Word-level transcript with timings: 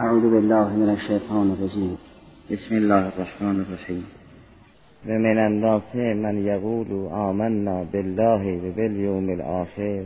أعوذ 0.00 0.30
بالله 0.30 0.76
من 0.76 0.90
الشيطان 0.90 1.50
الرجيم. 1.50 1.96
بسم 2.50 2.76
الله 2.76 3.08
الرحمن 3.08 3.60
الرحيم. 3.60 4.04
ومن 5.06 5.38
الناس 5.38 5.94
من 5.94 6.46
يقول 6.46 7.12
آمنا 7.12 7.86
بالله 7.92 8.42
وباليوم 8.64 9.30
الآخر 9.30 10.04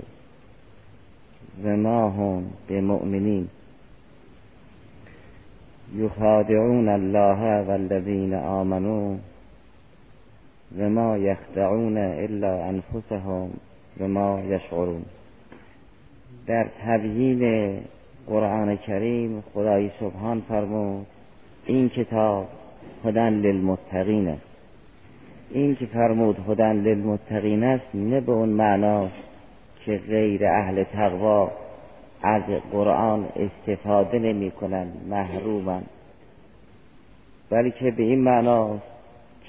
وما 1.64 2.00
هم 2.04 2.50
بمؤمنين. 2.68 3.48
يخادعون 5.96 6.88
الله 6.88 7.68
والذين 7.68 8.34
آمنوا 8.34 9.16
وما 10.78 11.16
يخدعون 11.16 11.96
إلا 11.98 12.70
أنفسهم 12.70 13.50
وما 14.00 14.40
يشعرون. 14.40 15.04
در 16.46 16.66
تبیین 16.86 17.80
قرآن 18.28 18.76
کریم 18.76 19.44
خدای 19.54 19.90
سبحان 20.00 20.42
فرمود 20.48 21.06
این 21.66 21.88
کتاب 21.88 22.46
هدن 23.04 23.32
للمتقین 23.32 24.28
است. 24.28 24.42
این 25.50 25.76
که 25.76 25.86
فرمود 25.86 26.36
هدن 26.48 26.76
للمتقین 26.76 27.64
است 27.64 27.94
نه 27.94 28.20
به 28.20 28.32
اون 28.32 28.48
معنا 28.48 29.08
که 29.84 29.96
غیر 29.96 30.46
اهل 30.46 30.84
تقوا 30.84 31.50
از 32.22 32.42
قرآن 32.72 33.28
استفاده 33.36 34.18
نمی 34.18 34.50
کنند 34.50 34.92
محرومند. 35.10 35.86
بلکه 37.50 37.90
به 37.90 38.02
این 38.02 38.20
معنا 38.20 38.78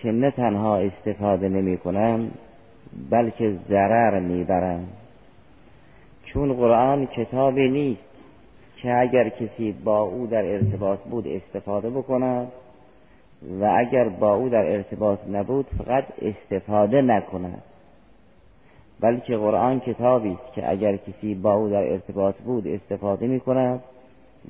که 0.01 0.11
نه 0.11 0.31
تنها 0.31 0.77
استفاده 0.77 1.49
نمی 1.49 1.77
کنند 1.77 2.31
بلکه 3.09 3.55
ضرر 3.69 4.19
می‌برند 4.19 4.87
چون 6.25 6.53
قرآن 6.53 7.05
کتابی 7.05 7.69
نیست 7.69 8.08
که 8.81 8.97
اگر 8.99 9.29
کسی 9.29 9.71
با 9.71 9.99
او 9.99 10.27
در 10.27 10.45
ارتباط 10.45 10.99
بود 10.99 11.27
استفاده 11.27 11.89
بکند 11.89 12.51
و 13.61 13.75
اگر 13.77 14.09
با 14.09 14.35
او 14.35 14.49
در 14.49 14.71
ارتباط 14.71 15.19
نبود 15.27 15.65
فقط 15.77 16.05
استفاده 16.21 17.01
نکند. 17.01 17.63
بلکه 18.99 19.37
قرآن 19.37 19.79
کتابی 19.79 20.31
است 20.31 20.53
که 20.53 20.71
اگر 20.71 20.97
کسی 20.97 21.35
با 21.35 21.53
او 21.53 21.69
در 21.69 21.91
ارتباط 21.91 22.35
بود 22.35 22.67
استفاده 22.67 23.27
می 23.27 23.39
کند 23.39 23.83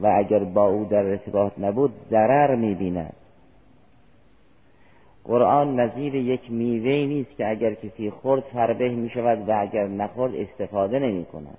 و 0.01 0.07
اگر 0.07 0.39
با 0.39 0.67
او 0.67 0.85
در 0.85 1.05
ارتباط 1.05 1.51
نبود 1.59 1.93
ضرر 2.09 2.55
می 2.55 2.75
بیند 2.75 3.13
قرآن 5.23 5.79
نظیر 5.79 6.15
یک 6.15 6.51
میوه 6.51 7.07
نیست 7.07 7.37
که 7.37 7.49
اگر 7.49 7.73
کسی 7.73 8.09
خورد 8.09 8.43
فربه 8.43 8.89
می 8.89 9.09
شود 9.09 9.49
و 9.49 9.59
اگر 9.59 9.87
نخورد 9.87 10.35
استفاده 10.35 10.99
نمی 10.99 11.25
کند 11.25 11.57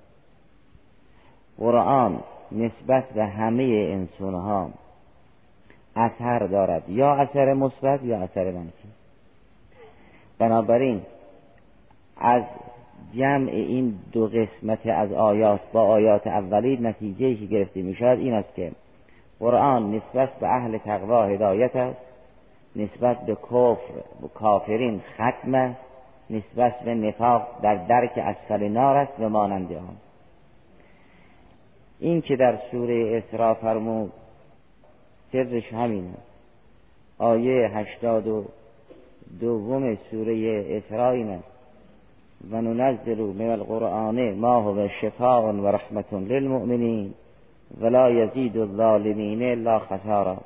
قرآن 1.59 2.21
نسبت 2.53 3.13
به 3.13 3.27
همه 3.27 3.63
انسان 3.93 4.35
ها 4.35 4.71
اثر 5.97 6.39
دارد. 6.39 6.89
یا 6.89 7.15
اثر 7.15 7.55
مثبت 7.55 8.05
یا 8.05 8.21
اثر 8.21 8.51
منفی. 8.51 8.89
بنابراین 10.39 11.03
از 12.17 12.43
جمع 13.15 13.51
این 13.51 13.95
دو 14.13 14.27
قسمت 14.27 14.87
از 14.87 15.13
آیات 15.13 15.61
با 15.73 15.83
آیات 15.83 16.27
اولی 16.27 16.77
نتیجه 16.77 17.35
که 17.35 17.47
گرفته 17.47 17.83
می 17.83 17.95
شود 17.95 18.19
این 18.19 18.35
است 18.35 18.55
که 18.55 18.73
قرآن 19.41 19.95
نسبت 19.95 20.39
به 20.41 20.49
اهل 20.49 20.79
تقوا 20.79 21.27
هدایت 21.27 21.77
است 21.77 22.01
نسبت 22.77 23.27
به 23.27 23.35
کفر 23.35 23.93
و 24.23 24.29
کافرین 24.35 25.01
ختم 25.15 25.55
است 25.55 25.81
نسبت 26.31 26.81
به 26.85 26.95
نفاق 26.95 27.49
در 27.63 27.75
درک 27.75 28.13
اسفل 28.17 28.69
نار 28.69 28.97
است 28.97 29.21
و 29.21 29.29
مانند 29.29 29.73
آن. 29.73 29.97
این 32.01 32.21
که 32.23 32.37
در 32.37 32.59
سوره 32.71 33.23
اسراء 33.25 33.55
فرمود 33.55 34.13
سرش 35.33 35.73
همین 35.73 36.05
است. 36.05 36.31
آیه 37.19 37.69
هشتاد 37.69 38.27
و 38.27 38.45
دوم 39.41 39.99
سوره 40.11 40.65
اسراء 40.71 41.13
این 41.13 41.29
است. 41.29 41.45
و 42.51 42.61
ننزل 42.61 43.21
من 43.21 43.51
القرآن 43.51 44.35
ما 44.35 44.61
هو 44.61 44.89
شفاء 45.01 45.53
و 45.53 45.67
رحمت 45.67 46.13
للمؤمنین 46.13 47.15
ولا 47.81 48.11
یزید 48.11 48.59
الظالمین 48.59 49.43
الا 49.43 49.79
خسارا. 49.79 50.37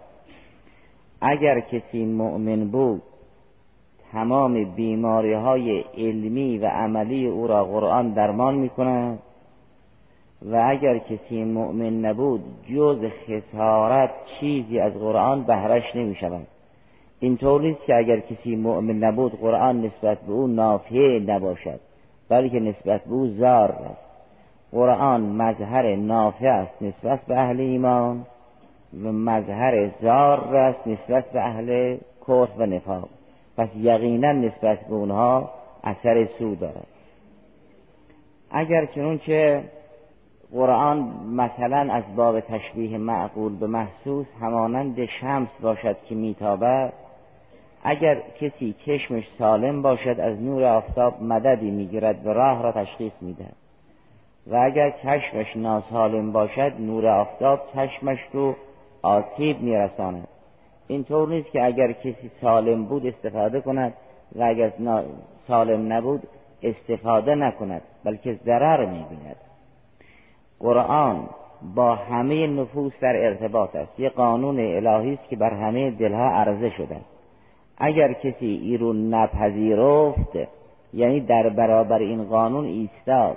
اگر 1.21 1.61
کسی 1.61 2.05
مؤمن 2.05 2.69
بود 2.69 3.03
تمام 4.13 4.65
بیماری 4.65 5.33
های 5.33 5.81
علمی 5.81 6.59
و 6.59 6.67
عملی 6.67 7.27
او 7.27 7.47
را 7.47 7.65
قرآن 7.65 8.13
درمان 8.13 8.55
می 8.55 8.69
کند 8.69 9.19
و 10.51 10.67
اگر 10.69 10.99
کسی 10.99 11.45
مؤمن 11.45 12.01
نبود 12.01 12.41
جز 12.75 12.99
خسارت 13.29 14.11
چیزی 14.41 14.79
از 14.79 14.93
قرآن 14.93 15.43
بهرش 15.43 15.97
نمی 15.97 16.15
شود 16.15 16.47
اینطور 17.21 17.61
نیست 17.61 17.85
که 17.87 17.95
اگر 17.95 18.21
کسی 18.21 18.57
مؤمن 18.57 18.99
نبود 18.99 19.41
قرآن 19.41 19.83
نسبت 19.83 20.19
به 20.19 20.33
او 20.33 20.47
نافعه 20.47 21.21
نباشد 21.21 21.81
بلکه 22.29 22.61
نسبت 22.61 23.05
به 23.05 23.13
او 23.13 23.27
زار 23.27 23.73
است. 23.73 24.05
قرآن 24.73 25.21
مظهر 25.21 25.97
نافع 25.97 26.47
است 26.47 26.83
نسبت 26.83 27.21
به 27.27 27.39
اهل 27.39 27.61
ایمان 27.61 28.27
و 29.05 29.13
مظهر 29.13 29.91
زار 30.03 30.57
است 30.57 30.87
نسبت 30.87 31.31
به 31.33 31.41
اهل 31.41 31.97
کفر 32.21 32.59
و 32.59 32.67
نفاق. 32.67 33.09
پس 33.57 33.69
یقینا 33.77 34.33
نسبت 34.33 34.81
به 34.87 34.95
اونها 34.95 35.51
اثر 35.85 36.29
سو 36.39 36.55
دارد. 36.55 36.87
اگر 38.51 38.87
چنون 38.87 39.19
که 39.19 39.63
قرآن 40.55 40.99
مثلا 41.37 41.93
از 41.93 42.03
باب 42.17 42.41
تشبیه 42.41 42.99
معقول 42.99 43.57
به 43.57 43.67
محسوس 43.67 44.27
همانند 44.41 45.05
شمس 45.05 45.49
باشد 45.63 45.97
که 46.09 46.15
میتابد. 46.15 46.93
اگر 47.83 48.23
کسی 48.41 48.75
چشمش 48.87 49.25
سالم 49.39 49.83
باشد 49.83 50.21
از 50.21 50.43
نور 50.43 50.65
آفتاب 50.65 51.23
مددی 51.23 51.71
می‌گیرد 51.71 52.27
و 52.27 52.33
راه 52.33 52.63
را 52.63 52.73
تشخیص 52.73 53.13
می‌دهد. 53.21 53.57
و 54.47 54.57
اگر 54.57 54.91
چشمش 54.91 55.57
ناسالم 55.57 56.33
باشد 56.33 56.73
نور 56.79 57.07
آفتاب 57.07 57.61
چشمش 57.75 58.19
رو 58.33 58.55
آسیب 59.03 59.61
میرساند. 59.61 60.29
اینطور 60.89 61.29
نیست 61.29 61.51
که 61.51 61.65
اگر 61.65 61.93
کسی 61.93 62.31
سالم 62.41 62.85
بود 62.85 63.07
استفاده 63.07 63.61
کند 63.61 63.95
و 64.37 64.43
اگر 64.43 64.73
سالم 65.49 65.93
نبود 65.93 66.23
استفاده 66.63 67.35
نکند 67.35 67.83
بلکه 68.05 68.39
ضرر 68.45 68.85
می‌بیند. 68.85 69.37
قرآن 70.61 71.29
با 71.75 71.95
همه 71.95 72.47
نفوس 72.47 72.93
در 73.01 73.17
ارتباط 73.17 73.77
است. 73.77 74.01
یه 74.01 74.09
قانون 74.09 74.61
الهی 74.61 75.15
است 75.15 75.29
که 75.29 75.37
بر 75.37 75.55
همه 75.55 75.91
دلها 75.91 76.31
عرضه 76.31 76.71
شده. 76.71 76.97
اگر 77.79 78.13
کسی 78.13 78.47
ای 78.47 78.77
رو 78.77 78.93
نپذیرفت 78.93 80.37
یعنی 80.93 81.21
در 81.21 81.49
برابر 81.49 81.99
این 81.99 82.25
قانون 82.25 82.65
ایستاد. 82.65 83.37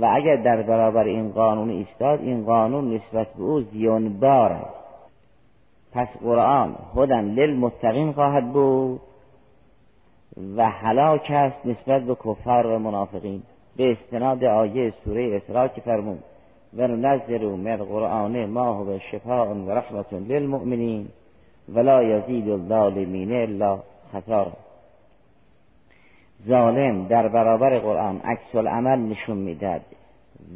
و 0.00 0.10
اگر 0.14 0.36
در 0.36 0.62
برابر 0.62 1.04
این 1.04 1.32
قانون 1.32 1.70
ایستاد 1.70 2.20
این 2.20 2.44
قانون 2.44 2.94
نسبت 2.94 3.34
به 3.34 3.42
او 3.42 3.60
زیانبار 3.60 4.52
است. 4.52 4.84
پس 5.92 6.08
قرآن 6.22 6.76
هدن 6.96 7.24
للمتقین 7.24 8.12
خواهد 8.12 8.52
بود 8.52 9.00
و 10.56 10.70
هلاک 10.70 11.30
است 11.30 11.66
نسبت 11.66 12.02
به 12.02 12.14
کفار 12.14 12.66
و 12.66 12.78
منافقین. 12.78 13.42
به 13.76 13.92
استناد 13.92 14.44
آیه 14.44 14.92
سوره 15.04 15.36
اسراء 15.36 15.68
که 15.68 15.80
فرمود 15.80 16.18
و 16.76 16.86
ننزل 16.86 17.44
من 17.44 17.70
القرآن 17.70 18.46
ما 18.46 18.72
هو 18.72 18.98
شفاء 18.98 19.54
و 19.54 19.70
رحمت 19.70 20.12
للمؤمنین 20.12 21.08
ولا 21.68 22.02
یزید 22.02 22.48
الظالمین 22.48 23.32
الا 23.32 23.78
خسارا. 24.12 24.52
ظالم 26.48 27.06
در 27.06 27.28
برابر 27.28 27.78
قرآن 27.78 28.20
عکس 28.24 28.54
العمل 28.54 28.98
نشون 28.98 29.36
می‌دهد 29.36 29.82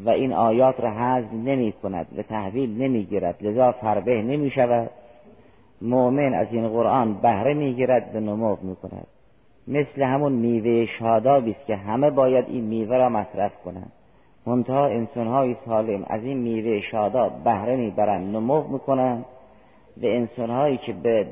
و 0.05 0.11
این 0.11 0.33
آیات 0.33 0.81
را 0.81 0.91
حذف 0.91 1.33
نمی 1.33 1.73
کند 1.73 2.06
و 2.19 2.23
تحویل 2.23 2.83
نمی 2.83 3.05
گیرد 3.05 3.37
لذا 3.41 3.73
فربه 3.73 4.23
نمی 4.23 4.50
شود 4.50 4.91
مؤمن 5.82 6.35
از 6.35 6.47
این 6.50 6.69
قرآن 6.69 7.14
بهره 7.14 7.55
می 7.55 7.75
گیرد 7.75 8.11
و 8.14 8.21
نمو 8.21 8.56
می 8.62 8.76
کند 8.76 9.06
مثل 9.69 10.03
همون 10.03 10.32
میوه 10.32 10.87
شادابی 10.99 11.50
است 11.50 11.67
که 11.67 11.76
همه 11.76 12.11
باید 12.11 12.44
این 12.49 12.65
میوه 12.65 12.97
را 12.97 13.09
مصرف 13.09 13.53
کنند. 13.65 13.93
منتها 14.47 14.87
انسانهای 14.87 15.56
سالم 15.67 16.05
از 16.06 16.25
این 16.25 16.38
میوه 16.38 16.81
شاداب 16.81 17.44
بهره 17.44 17.76
می‌برند 17.76 18.37
نمو 18.37 18.69
می‌کنند 18.69 19.25
و 20.03 20.06
انسانهایی 20.06 20.76
که 20.76 20.93
به 20.93 21.26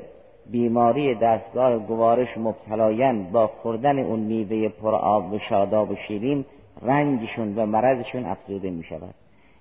بیماری 0.51 1.15
دستگاه 1.15 1.77
گوارش 1.77 2.37
مبتلایند 2.37 3.31
با 3.31 3.47
خوردن 3.47 3.99
اون 3.99 4.19
میوه 4.19 4.69
پر 4.69 4.95
آب 4.95 5.33
و 5.33 5.39
شاداب 5.49 5.91
و 5.91 5.95
شیرین 6.07 6.45
رنجشون 6.81 7.55
و 7.55 7.65
مرضشون 7.65 8.25
افزوده 8.25 8.69
می 8.69 8.83
شود 8.83 9.13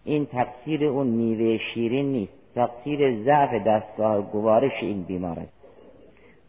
این 0.05 0.27
تقصیر 0.27 0.85
اون 0.85 1.07
میوه 1.07 1.59
شیرین 1.75 2.13
نیست 2.13 2.33
تقصیر 2.55 3.23
ضعف 3.25 3.67
دستگاه 3.67 4.21
گوارش 4.21 4.83
این 4.83 5.03
بیمار 5.03 5.39
است. 5.39 5.57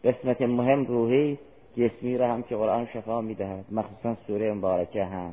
قسمت 0.04 0.42
مهم 0.42 0.84
روحی 0.84 1.32
است 1.32 1.47
جسمی 1.78 2.16
را 2.16 2.28
هم 2.28 2.42
که 2.42 2.56
قرآن 2.56 2.86
شفا 2.86 3.20
می‌دهد. 3.20 3.64
مخصوصا 3.70 4.16
سوره 4.26 4.52
مبارکه 4.52 5.04
هم. 5.04 5.32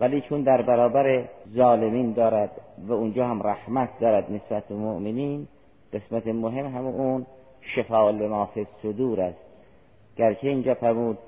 ولی 0.00 0.20
چون 0.20 0.42
در 0.42 0.62
برابر 0.62 1.24
ظالمین 1.54 2.12
دارد 2.12 2.50
و 2.88 2.92
اونجا 2.92 3.26
هم 3.26 3.42
رحمت 3.42 3.88
دارد 4.00 4.32
نسبت 4.32 4.70
مؤمنین 4.70 5.48
قسمت 5.92 6.26
مهم 6.26 6.66
هم 6.66 6.86
اون 6.86 7.26
شفاء 7.74 8.10
لما 8.10 8.46
فی 8.46 8.66
صدور 8.82 9.20
است. 9.20 9.38
گرچه 10.16 10.48
اینجا 10.48 10.74
فرمود 10.74 11.18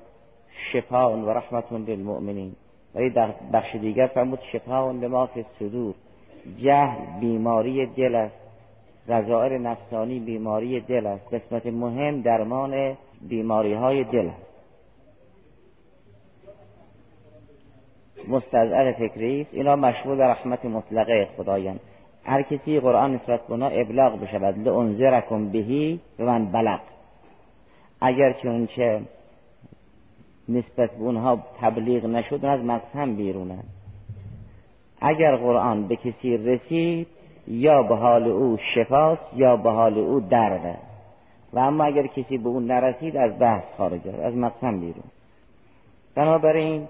شفاء 0.71 1.17
و 1.17 1.29
رحمت 1.29 1.71
للمؤمنین 1.71 2.55
ولی 2.95 3.09
در 3.09 3.33
بخش 3.53 3.75
دیگر 3.75 4.07
فرمود 4.07 4.39
شفاء 4.51 4.91
لما 4.91 5.25
فی 5.25 5.45
صدور. 5.59 5.93
جهل 6.57 7.19
بیماری 7.19 7.85
دل 7.85 8.15
است. 8.15 8.35
رضائر 9.07 9.57
نفسانی 9.57 10.19
بیماری 10.19 10.79
دل 10.79 11.05
است. 11.05 11.33
قسمت 11.33 11.65
مهم 11.65 12.21
درمان 12.21 12.97
بیماری 13.21 13.73
های 13.73 14.03
دل. 14.03 14.29
مستضعف 18.27 18.95
فکری 18.95 19.41
است. 19.41 19.49
اینا 19.53 19.75
مشمول 19.75 20.21
رحمت 20.21 20.65
مطلقه 20.65 21.27
خدایان. 21.37 21.79
هر 22.23 22.41
کسی 22.41 22.79
قرآن 22.79 23.13
نسبت 23.13 23.47
به 23.47 23.81
ابلاغ 23.81 24.19
بشود. 24.21 24.67
لانذرکم 24.67 25.49
بهی 25.49 25.99
به 26.17 26.25
من 26.25 26.45
بلغ 26.45 26.79
اگر 28.01 28.33
چه 28.75 29.01
نسبت 30.49 30.91
به 30.91 31.03
اونها 31.03 31.43
تبلیغ 31.61 32.05
نشد 32.05 32.45
از 32.45 32.59
مقسم 32.59 33.15
بیرونن 33.15 33.63
اگر 35.01 35.35
قرآن 35.35 35.87
به 35.87 35.95
کسی 35.95 36.37
رسید 36.37 37.07
یا 37.47 37.83
به 37.83 37.95
حال 37.95 38.27
او 38.27 38.57
شفاست 38.75 39.21
یا 39.35 39.55
به 39.55 39.71
حال 39.71 39.97
او 39.97 40.19
درده. 40.19 40.75
و 41.53 41.59
اما 41.59 41.83
اگر 41.83 42.07
کسی 42.07 42.37
به 42.37 42.49
اون 42.49 42.65
نرسید 42.65 43.17
از 43.17 43.39
بحث 43.39 43.63
خارج 43.77 44.07
از 44.07 44.35
مقسم 44.35 44.79
بیرون. 44.79 45.03
بنابراین 46.15 46.87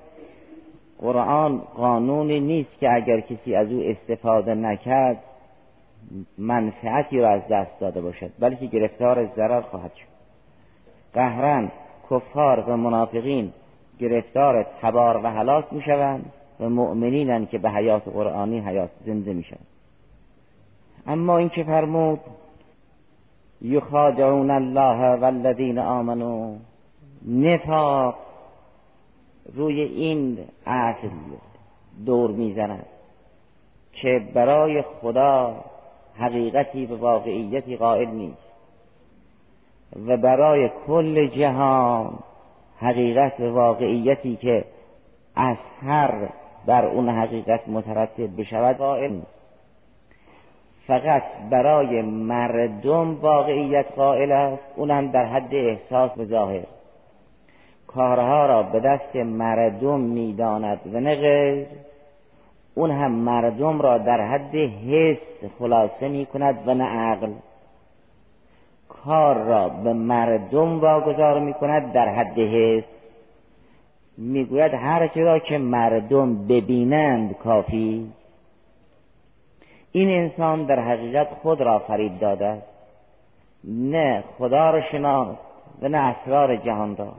قرآن 0.99 1.57
قانونی 1.57 2.39
نیست 2.39 2.79
که 2.79 2.93
اگر 2.93 3.19
کسی 3.19 3.55
از 3.55 3.71
او 3.71 3.83
استفاده 3.83 4.53
نکرد 4.53 5.23
منفعتی 6.37 7.19
را 7.19 7.29
از 7.29 7.41
دست 7.51 7.79
داده 7.79 8.01
باشد 8.01 8.31
بلکه 8.39 8.65
گرفتار 8.65 9.25
ضرر 9.35 9.61
خواهد 9.61 9.91
شد. 9.95 10.09
قهرن 11.13 11.71
کفار 12.09 12.59
و 12.59 12.77
منافقین 12.77 13.53
گرفتار 13.99 14.65
تبار 14.81 15.17
و 15.17 15.27
هلاک 15.27 15.73
می 15.73 15.81
شوند 15.81 16.33
و 16.59 16.69
مؤمنینن 16.69 17.45
که 17.45 17.57
به 17.57 17.69
حیات 17.69 18.07
قرآنی 18.07 18.59
حیات 18.59 18.89
زنده 19.05 19.33
می 19.33 19.43
شوند 19.43 19.67
اما 21.07 21.37
این 21.37 21.49
که 21.49 21.63
فرمود 21.63 22.19
یخادعون 23.61 24.51
الله 24.51 25.15
والذین 25.15 25.79
آمنو. 25.79 26.55
نفاق 27.27 28.15
روی 29.53 29.81
این 29.81 30.37
اصل 30.65 31.09
دور 32.05 32.31
می‌زند 32.31 32.85
که 33.93 34.21
برای 34.33 34.81
خدا 34.81 35.55
حقیقتی 36.17 36.85
و 36.85 36.97
واقعیتی 36.97 37.77
قائل 37.77 38.07
نیست 38.07 38.49
و 40.07 40.17
برای 40.17 40.69
کل 40.87 41.27
جهان 41.27 42.19
حقیقت 42.79 43.39
و 43.39 43.53
واقعیتی 43.53 44.35
که 44.35 44.65
اثر 45.35 46.29
بر 46.65 46.85
اون 46.85 47.09
حقیقت 47.09 47.67
مترتب 47.67 48.41
بشود 48.41 48.77
قائل 48.77 49.11
نیست. 49.11 49.38
فقط 50.89 51.23
برای 51.49 52.01
مردم 52.01 53.15
واقعیت 53.21 53.85
قائل 53.95 54.31
است. 54.31 54.63
اونم 54.75 55.07
در 55.07 55.25
حد 55.25 55.55
احساس 55.55 56.17
و 56.17 56.25
ظاهر. 56.25 56.63
کارها 57.87 58.45
را 58.45 58.63
به 58.63 58.79
دست 58.79 59.15
مردم 59.15 59.99
می‌داند 59.99 60.79
و 60.93 60.99
نه 60.99 61.15
غیر. 61.15 61.65
اون 62.75 62.91
هم 62.91 63.11
مردم 63.11 63.81
را 63.81 63.97
در 63.97 64.21
حد 64.21 64.55
حس 64.55 65.49
خلاصه 65.59 66.07
می 66.07 66.25
کند 66.25 66.67
و 66.67 66.73
نه 66.73 66.83
عقل. 66.83 67.31
کار 68.89 69.37
را 69.37 69.69
به 69.69 69.93
مردم 69.93 70.79
واگذار 70.79 71.39
می 71.39 71.53
کند 71.53 71.91
در 71.91 72.09
حد 72.09 72.39
حس. 72.39 72.83
می‌گوید 74.17 74.73
هر 74.73 75.09
را 75.15 75.39
که 75.39 75.57
مردم 75.57 76.47
ببینند 76.47 77.37
کافی. 77.37 78.11
این 79.91 80.09
انسان 80.09 80.65
در 80.65 80.79
حقیقت 80.79 81.27
خود 81.41 81.61
را 81.61 81.79
فریب 81.79 82.19
داده 82.19 82.45
است. 82.45 82.67
نه 83.63 84.23
خدا 84.37 84.69
را 84.69 84.81
شناخت 84.81 85.37
و 85.81 85.87
نه 85.87 85.97
اسرار 85.97 86.55
جهان 86.55 86.97
را. 86.97 87.13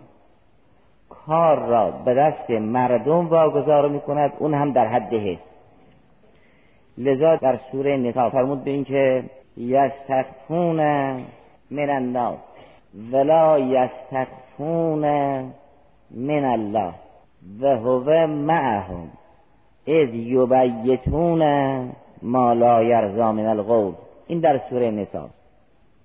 کار 1.27 1.59
را 1.59 1.91
به 1.91 2.15
دست 2.15 2.51
مردم 2.51 3.29
واگذار 3.29 3.89
می 3.89 4.01
کند 4.01 4.33
اون 4.39 4.55
هم 4.55 4.73
در 4.73 4.87
حد 4.87 5.15
حس 5.15 5.39
لذا 6.99 7.37
در 7.37 7.59
سوره 7.73 7.97
نسا 7.97 8.31
فرمود 8.31 8.65
به 8.65 8.71
اینکه 8.71 9.25
یستخفون 9.57 10.77
من 11.71 11.91
الناس 11.91 12.39
ولا 13.13 13.59
یستخفون 13.59 15.05
من 16.11 16.45
الله 16.45 16.93
و 17.61 17.67
هو 17.77 18.27
معهم 18.27 19.09
اذ 19.87 20.15
یبیتون 20.15 21.43
ما 22.23 22.53
لا 22.53 22.83
یرزا 22.83 23.33
من 23.33 23.47
القول 23.47 23.93
این 24.27 24.41
در 24.41 24.61
سوره 24.71 24.91
نسا 24.91 25.29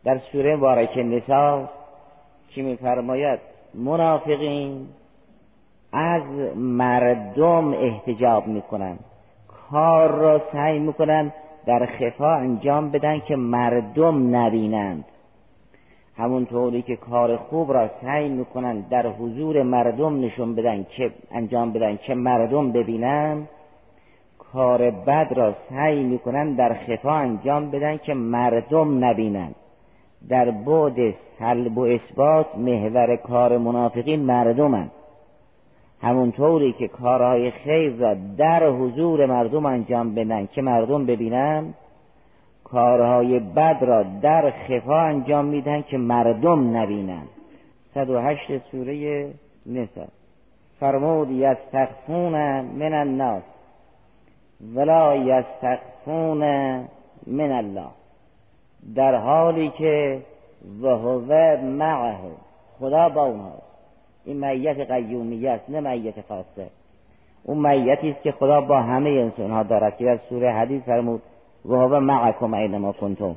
در 0.03 0.17
سوره 0.17 0.55
مبارکه 0.55 1.03
نسا 1.03 1.69
که 2.49 2.61
میفرماید؟ 2.61 3.39
منافقین 3.73 4.87
از 5.93 6.23
مردم 6.55 7.73
احتجاب 7.73 8.47
می‌کنن. 8.47 8.97
کار 9.71 10.11
را 10.11 10.41
سعی 10.51 10.79
می‌کنن 10.79 11.33
در 11.65 11.85
خفا 11.85 12.35
انجام 12.35 12.91
بدن 12.91 13.19
که 13.19 13.35
مردم 13.35 14.35
نبینند. 14.35 15.05
همونطوری 16.17 16.81
که 16.81 16.95
کار 16.95 17.37
خوب 17.37 17.73
را 17.73 17.89
سعی 18.01 18.29
می‌کنن 18.29 18.79
در 18.79 19.07
حضور 19.07 19.63
مردم 19.63 20.21
نشون 20.21 20.55
بدن 20.55 20.83
که 20.83 21.11
انجام 21.31 21.71
بدن 21.71 21.97
که 21.97 22.15
مردم 22.15 22.71
ببینن 22.71 23.47
کار 24.55 24.91
بد 24.91 25.33
را 25.35 25.55
سعی 25.69 26.03
می‌کنن 26.03 26.53
در 26.53 26.73
خفا 26.73 27.13
انجام 27.13 27.71
بدن 27.71 27.97
که 27.97 28.13
مردم 28.13 29.05
نبینن. 29.05 29.51
در 30.29 30.51
بعد 30.51 31.13
سلب 31.39 31.77
و 31.77 31.81
اثبات 31.81 32.57
محور 32.57 33.15
کار 33.15 33.57
منافقین 33.57 34.19
مردمند 34.19 34.91
همونطوری 36.01 36.73
که 36.73 36.87
کارهای 36.87 37.51
خیر 37.51 37.95
را 37.99 38.15
در 38.37 38.69
حضور 38.69 39.25
مردم 39.25 39.65
انجام 39.65 40.15
بدن 40.15 40.45
که 40.45 40.61
مردم 40.61 41.05
ببینن 41.05 41.73
کارهای 42.63 43.39
بد 43.39 43.77
را 43.81 44.03
در 44.21 44.51
خفا 44.51 45.01
انجام 45.01 45.45
میدن 45.45 45.81
که 45.81 45.97
مردم 45.97 46.77
نبینن. 46.77 47.23
108 47.93 48.57
سوره 48.71 49.27
نسا. 49.65 50.07
فرمود 50.79 51.31
یستخفون 51.31 52.61
من 52.61 52.93
الناس. 52.93 53.54
ولا 54.75 55.15
یستخفون 55.15 56.39
من 57.27 57.51
الله. 57.51 57.87
در 58.95 59.15
حالی 59.15 59.69
که 59.69 60.21
وهو 60.81 61.19
معه. 61.63 62.17
خدا 62.79 63.09
با 63.09 63.25
اونها 63.25 63.53
این 64.25 64.37
معیت 64.37 64.91
قیومیه 64.91 65.51
است 65.51 65.69
نه 65.69 65.79
معیت 65.79 66.21
خاصه 66.21 66.67
اون 67.43 67.57
معیتی 67.57 68.09
است 68.09 68.21
که 68.21 68.31
خدا 68.31 68.61
با 68.61 68.81
همه 68.81 69.09
انسان 69.09 69.51
ها 69.51 69.63
دارد 69.63 69.97
که 69.97 70.05
در 70.05 70.19
سوره 70.29 70.53
حدیث 70.53 70.83
فرمود 70.83 71.21
و 71.65 71.75
هو 71.75 71.99
معکم 71.99 72.53
اینما 72.53 72.91
کنتم. 72.91 73.35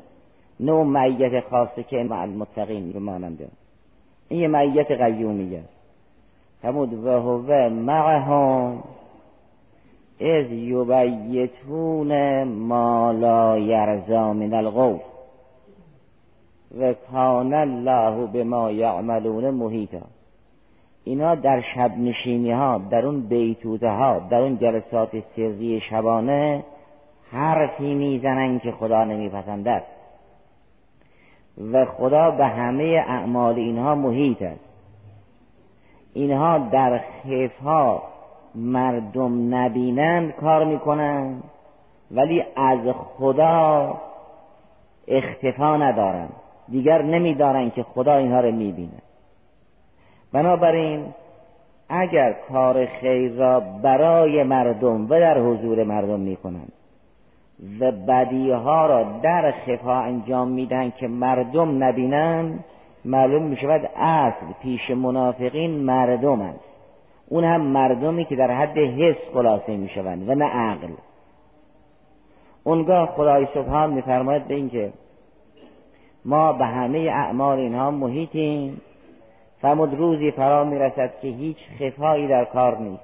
نه 0.60 0.72
اون 0.72 0.86
معیت 0.86 1.44
خاصه 1.50 1.82
که 1.82 1.96
مع 1.96 2.20
المتقین 2.20 2.92
به 2.92 2.98
ماننده. 2.98 3.48
این 4.28 4.40
یه 4.40 4.48
معیت 4.48 4.90
قیومیه 4.90 5.58
است. 5.58 5.68
فرمود 6.62 7.04
و 7.04 7.10
هو 7.10 7.68
معهم 7.68 8.82
از 10.20 10.52
یبیتون 10.52 12.42
ما 12.44 13.12
لا 13.12 13.58
یرزا 13.58 14.32
من 14.32 14.54
القول 14.54 14.98
و 16.80 16.94
کان 17.12 17.54
الله 17.54 18.26
به 18.26 18.44
ما 18.44 18.70
یعملون 18.70 19.50
محیطا. 19.50 20.00
اینا 21.04 21.34
در 21.34 21.60
شب 21.74 21.98
نشینی 21.98 22.50
ها 22.50 22.78
در 22.90 23.06
اون 23.06 23.20
بیتوته 23.20 23.88
ها 23.88 24.18
در 24.18 24.38
اون 24.38 24.58
جلسات 24.58 25.10
سری 25.36 25.80
شبانه 25.90 26.64
حرفی 27.32 27.94
می‌زنن 27.94 28.58
که 28.58 28.72
خدا 28.72 29.04
نمیپسندد. 29.04 29.82
و 31.72 31.84
خدا 31.84 32.30
به 32.30 32.46
همه 32.46 33.04
اعمال 33.08 33.54
اینها 33.54 33.94
محیط 33.94 34.42
است 34.42 34.64
اینها 36.14 36.58
در 36.58 37.00
خفها 37.24 38.02
مردم 38.58 39.54
نبینند 39.54 40.32
کار 40.32 40.64
می‌کنند 40.64 41.42
ولی 42.10 42.44
از 42.56 42.78
خدا 42.94 43.94
اختفا 45.08 45.76
ندارند 45.76 46.32
دیگر 46.68 47.02
نمیدارند 47.02 47.74
که 47.74 47.82
خدا 47.82 48.16
اینها 48.16 48.40
رو 48.40 48.52
می‌بیند 48.52 49.02
بنابراین 50.32 51.06
اگر 51.88 52.36
کار 52.52 52.86
خیر 52.86 53.32
را 53.32 53.60
برای 53.60 54.42
مردم 54.42 55.04
و 55.04 55.08
در 55.08 55.38
حضور 55.38 55.84
مردم 55.84 56.20
می‌کنند 56.20 56.72
و 57.80 57.92
بدیها 57.92 58.86
را 58.86 59.02
در 59.22 59.50
خفا 59.66 60.00
انجام 60.00 60.48
میدن 60.48 60.90
که 60.90 61.08
مردم 61.08 61.84
نبینند 61.84 62.64
معلوم 63.04 63.42
می 63.42 63.56
شود 63.56 63.90
اصل 63.96 64.46
پیش 64.62 64.90
منافقین 64.90 65.70
مردم 65.70 66.40
است 66.40 66.67
اون 67.28 67.44
هم 67.44 67.60
مردمی 67.60 68.24
که 68.24 68.36
در 68.36 68.50
حد 68.50 68.78
حس 68.78 69.16
خلاصه 69.34 69.76
می 69.76 69.88
شوند 69.88 70.28
و 70.28 70.34
نه 70.34 70.44
عقل. 70.44 70.88
اونگاه 72.64 73.06
خدای 73.06 73.46
سبحان 73.54 73.92
میفرماید 73.92 74.48
به 74.48 74.54
اینکه 74.54 74.92
ما 76.24 76.52
به 76.52 76.66
همه 76.66 76.98
اعمال 76.98 77.58
اینها 77.58 77.90
محیطیم. 77.90 78.80
فرمود 79.60 79.94
روزی 79.94 80.30
فرا 80.30 80.64
می‌رسد 80.64 81.10
که 81.22 81.28
هیچ 81.28 81.56
خفایی 81.78 82.28
در 82.28 82.44
کار 82.44 82.78
نیست. 82.78 83.02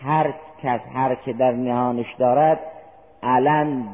هر 0.00 0.34
کس 0.62 0.80
هر 0.94 1.14
که 1.14 1.32
در 1.32 1.52
نهانش 1.52 2.14
دارد 2.18 2.60
علن 3.22 3.84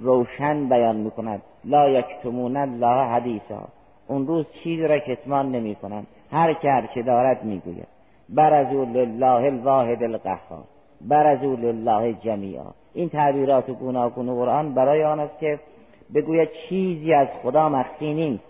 روشن 0.00 0.68
بیان 0.68 0.96
می‌کند. 0.96 1.42
لا 1.64 1.88
یکتمون 1.88 2.56
الله 2.56 3.10
حدیثا. 3.10 3.68
اون 4.08 4.26
روز 4.26 4.46
چیزی 4.64 4.86
را 4.86 4.98
کتمان 4.98 5.50
نمی 5.50 5.74
کنند 5.74 6.06
هر 6.32 6.52
که 6.52 6.70
هر 6.70 6.86
که 6.86 7.02
دارد 7.02 7.44
می‌گوید. 7.44 7.95
برزو 8.28 8.84
لله 8.84 9.26
الواحد 9.26 10.02
القهار 10.02 10.64
برزو 11.00 11.56
لله 11.56 12.12
جمیعا 12.12 12.66
این 12.94 13.08
تعبیرات 13.08 13.70
گوناگون 13.70 14.34
قرآن 14.34 14.74
برای 14.74 15.04
آن 15.04 15.20
است 15.20 15.38
که 15.38 15.58
بگوید 16.14 16.48
چیزی 16.68 17.12
از 17.12 17.28
خدا 17.42 17.68
مخفی 17.68 18.14
نیست. 18.14 18.44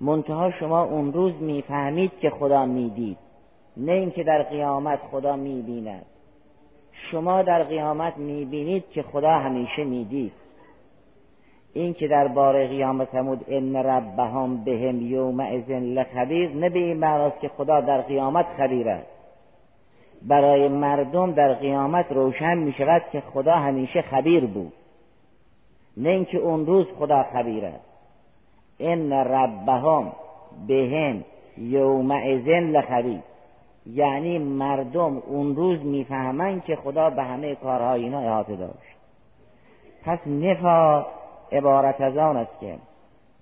منتها 0.00 0.50
شما 0.50 0.82
اون 0.82 1.12
روز 1.12 1.32
می‌فهمید 1.40 2.12
که 2.20 2.30
خدا 2.30 2.66
می‌دید 2.66 3.18
نه 3.76 3.92
اینکه 3.92 4.22
در 4.24 4.42
قیامت 4.42 4.98
خدا 5.10 5.36
می‌بیند. 5.36 6.06
شما 7.10 7.42
در 7.42 7.62
قیامت 7.62 8.16
می‌بینید 8.16 8.84
که 8.90 9.02
خدا 9.02 9.30
همیشه 9.30 9.84
می‌دید. 9.84 10.32
این 11.74 11.94
که 11.94 12.08
در 12.08 12.28
بار 12.28 12.66
قیامت 12.66 13.08
فرمود 13.08 13.44
ان 13.48 13.76
ربهم 13.76 14.64
بهم 14.64 15.02
یوم 15.02 15.40
اذن 15.40 15.82
لخبیر. 15.82 16.50
نه 16.50 16.68
به 16.68 16.78
این 16.78 16.96
معناست 16.96 17.40
که 17.40 17.48
خدا 17.48 17.80
در 17.80 18.00
قیامت 18.00 18.46
خبیر 18.58 18.88
است. 18.88 19.06
برای 20.22 20.68
مردم 20.68 21.32
در 21.32 21.54
قیامت 21.54 22.12
روشن 22.12 22.58
می 22.58 22.72
شود 22.72 23.02
که 23.12 23.20
خدا 23.20 23.54
همیشه 23.54 24.02
خبیر 24.02 24.46
بود. 24.46 24.72
نه 25.96 26.08
اینکه 26.08 26.38
اون 26.38 26.66
روز 26.66 26.86
خدا 26.98 27.22
خبیر 27.22 27.64
است. 27.64 27.84
ان 28.80 29.12
ربهم 29.12 30.12
بهم 30.68 31.24
یوم 31.58 32.10
اذن 32.10 32.70
لخبیر. 32.70 33.20
یعنی 33.86 34.38
مردم 34.38 35.22
اون 35.26 35.56
روز 35.56 35.84
می‌فهمند 35.84 36.64
که 36.64 36.76
خدا 36.76 37.10
به 37.10 37.22
همه 37.22 37.54
کارهای 37.54 38.02
اینا 38.02 38.20
احاطه 38.20 38.56
داشت. 38.56 38.96
پس 40.04 40.18
نفاق 40.26 41.23
عبارت 41.54 42.00
از 42.00 42.16
آن 42.16 42.36
است 42.36 42.60
که 42.60 42.78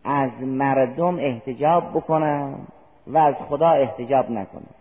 از 0.04 0.30
مردم 0.40 1.18
احتجاب 1.18 1.90
بکنم 1.90 2.66
و 3.06 3.18
از 3.18 3.34
خدا 3.48 3.70
احتجاب 3.70 4.30
نکنم. 4.30 4.74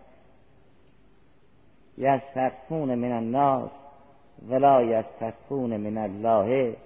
یستخفون 1.98 2.94
من 2.94 3.12
الناس 3.12 3.70
ولا 4.48 4.82
یستخفون 4.82 5.76
من 5.76 5.98
الله 5.98 6.76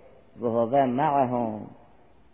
و 0.41 0.47
هو 0.47 0.87
معهم 0.87 1.61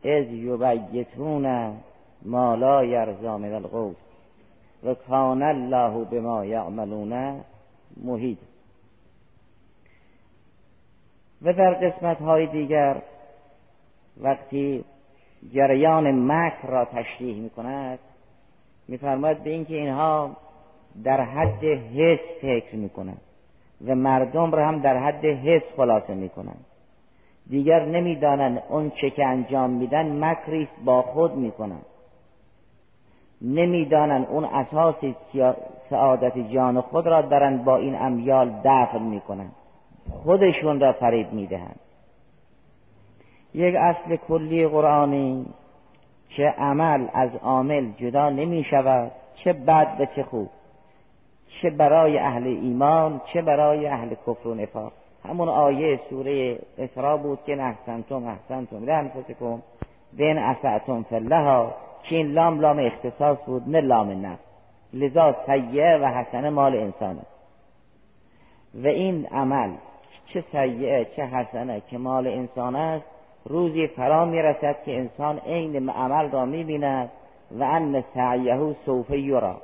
اذ 0.05 0.27
یبیتون 0.33 1.77
ما 2.23 2.55
لا 2.55 2.85
یرضا 2.85 3.39
من 3.39 3.55
القول 3.55 3.95
و 4.85 4.95
کان 4.95 5.43
الله 5.43 6.05
بما 6.05 6.45
یعملون 6.45 7.41
محیط. 8.05 8.39
و 11.43 11.53
در 11.53 11.75
قسمت 11.75 12.19
های 12.19 12.47
دیگر 12.47 13.03
وقتی 14.21 14.85
جریان 15.55 16.33
مکر 16.33 16.67
را 16.69 16.85
تشریح 16.85 17.37
می 17.37 17.51
کند 17.51 17.99
میفرماید 18.89 19.45
به 19.45 19.51
اینکه 19.51 19.75
اینها 19.75 20.37
در 21.05 21.21
حد 21.21 21.65
حس 21.65 22.21
فکر 22.41 22.77
می 22.77 22.89
کنند 22.89 23.21
و 23.87 23.95
مردم 23.95 24.53
را 24.53 24.69
هم 24.69 24.79
در 24.79 24.97
حد 24.97 25.25
حس 25.25 25.63
خلاصه 25.77 26.15
می 26.15 26.29
کنند 26.29 26.65
دیگر 27.51 27.85
نمی‌دانند 27.85 28.63
اون 28.69 28.91
چه 28.91 29.11
که 29.11 29.27
انجام 29.27 29.71
میدن 29.71 30.25
مکری 30.25 30.69
با 30.85 31.03
خود 31.03 31.37
می‌کنند. 31.37 31.85
نمی‌دانند 33.43 34.27
اون 34.31 34.45
اساس 34.45 34.95
سعادت 35.91 36.39
جان 36.39 36.81
خود 36.81 37.07
را 37.07 37.23
دارند 37.23 37.65
با 37.65 37.77
این 37.77 37.95
امیال 37.95 38.51
دفن 38.65 39.03
می‌کنند. 39.03 39.53
خودشون 40.11 40.81
را 40.81 40.93
فریب 40.93 41.33
می‌دهند. 41.33 41.81
یک 43.55 43.75
اصل 43.75 44.17
کلی 44.17 44.69
قرآنی. 44.69 45.47
چه 46.37 46.55
عمل 46.59 47.07
از 47.15 47.31
عامل 47.43 47.87
جدا 47.97 48.31
نمی 48.31 48.65
شود 48.65 49.13
چه 49.35 49.53
بد 49.53 49.97
و 50.01 50.07
چه 50.17 50.23
خوب. 50.23 50.49
چه 51.63 51.71
برای 51.71 52.19
اهل 52.19 52.47
ایمان 52.47 53.21
چه 53.33 53.43
برای 53.43 53.87
اهل 53.87 54.15
کفر 54.27 54.49
و 54.49 54.55
نفاق. 54.55 54.93
همون 55.29 55.49
آیه 55.49 56.01
سوره 56.11 56.59
اسراء 56.79 57.17
بود 57.17 57.39
که 57.47 57.63
احسنتم 57.63 58.27
احسنتم 58.27 58.85
لانفسکم 58.85 59.63
بین 60.13 60.39
اسعتم 60.39 61.03
فلها. 61.03 61.75
که 62.03 62.17
این 62.17 62.33
لام 62.33 62.61
لام 62.61 62.79
اختصاص 62.79 63.39
بود 63.47 63.63
نه 63.69 63.81
لام 63.81 64.27
نفس. 64.27 64.53
لذا 64.93 65.37
سیعه 65.47 65.99
و 65.99 66.07
حسنه 66.07 66.51
مال 66.51 66.77
انسان 66.77 67.19
است 67.19 67.33
و 68.75 68.87
این 68.87 69.27
عمل 69.27 69.71
چه 70.27 70.45
سیعه 70.53 71.05
چه 71.05 71.23
حسنه 71.27 71.83
که 71.91 71.99
مال 71.99 72.27
انسان 72.27 72.77
است 72.77 73.12
روزی 73.45 73.87
فرا 73.87 74.25
می‌رسد 74.25 74.77
که 74.85 74.99
انسان 74.99 75.39
عین 75.39 75.89
عمل 75.89 76.31
را 76.31 76.45
می‌بیند 76.45 77.11
و 77.51 77.63
ان 77.63 78.05
سعیه 78.15 78.77
سوف 78.87 79.11
یرا. 79.11 79.61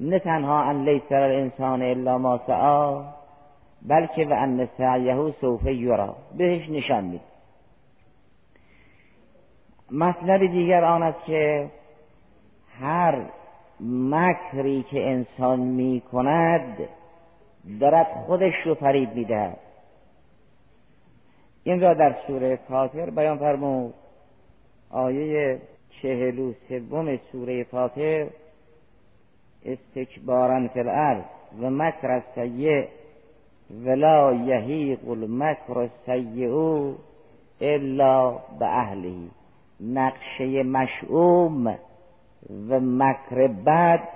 نه 0.00 0.18
تنها 0.18 0.62
ان 0.62 0.84
لیس 0.84 1.12
الانسان 1.12 1.82
الا 1.82 2.18
ما 2.18 2.40
سعا 2.46 3.04
بلکه 3.82 4.24
و 4.24 4.32
ان 4.32 4.68
سعیه 4.78 5.32
سوف 5.40 5.66
یرا. 5.66 6.16
بهش 6.38 6.70
نشان 6.70 7.04
میده 7.04 7.24
مطلب 9.90 10.46
دیگر 10.46 10.84
آن 10.84 11.02
است 11.02 11.24
که 11.24 11.70
هر 12.80 13.22
مکری 13.80 14.82
که 14.90 15.10
انسان 15.10 15.60
می 15.60 16.02
کند 16.12 16.78
دارد 17.80 18.06
خودش 18.26 18.54
رو 18.64 18.74
فریب 18.74 19.14
می‌دهد. 19.14 19.58
این 21.64 21.80
را 21.80 21.94
در 21.94 22.16
سوره 22.26 22.58
فاطر 22.68 23.10
بیان 23.10 23.38
فرمود. 23.38 23.94
آیه 24.90 25.60
چهل 26.02 26.38
و 26.38 26.52
سوم 26.68 27.16
سوره 27.32 27.64
فاطر 27.64 28.26
استکبارا 29.64 30.68
فی 30.68 30.80
الارض 30.80 31.24
و 31.60 31.70
مکر 31.70 32.10
السیء 32.10 32.84
ولا 33.84 34.32
یهیق 34.32 35.08
المکر 35.08 35.78
السیء 35.78 36.94
الا 37.60 38.30
به 38.30 38.66
اهله. 38.66 39.14
نقشه 39.80 40.62
مشعوم 40.62 41.66
و 42.68 42.80
مکر 42.80 43.46
بد 43.46 44.08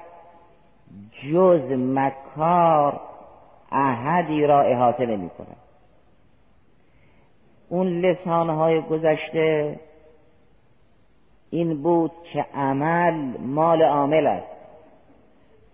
جز 1.32 1.72
مکار 1.72 3.00
احدی 3.72 4.46
را 4.46 4.62
احاطه 4.62 5.06
نمی 5.06 5.30
کند. 5.30 5.65
اون 7.68 8.00
لسانهای 8.00 8.80
گذشته 8.80 9.80
این 11.50 11.82
بود 11.82 12.10
که 12.32 12.46
عمل 12.54 13.14
مال 13.40 13.82
عامل 13.82 14.26
است. 14.26 14.56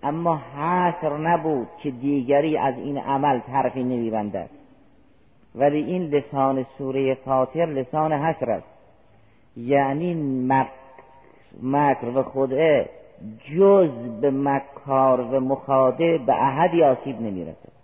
اما 0.02 0.36
حصر 0.36 1.16
نبود 1.16 1.68
که 1.82 1.90
دیگری 1.90 2.56
از 2.56 2.74
این 2.78 2.98
عمل 2.98 3.40
طرفی 3.40 3.84
نمیبندد. 3.84 4.50
ولی 5.54 5.82
این 5.82 6.02
لسان 6.02 6.66
سوره 6.78 7.14
فاطر 7.14 7.66
لسان 7.66 8.12
حصر 8.12 8.50
است. 8.50 8.66
یعنی 9.56 10.14
مکر 11.62 12.06
و 12.14 12.22
خدعه 12.22 12.88
جز 13.56 13.90
به 14.20 14.30
مکار 14.30 15.20
و 15.20 15.40
مخاده 15.40 16.18
به 16.18 16.32
احدی 16.32 16.84
آسیب 16.84 17.20
نمی‌رسد. 17.20 17.81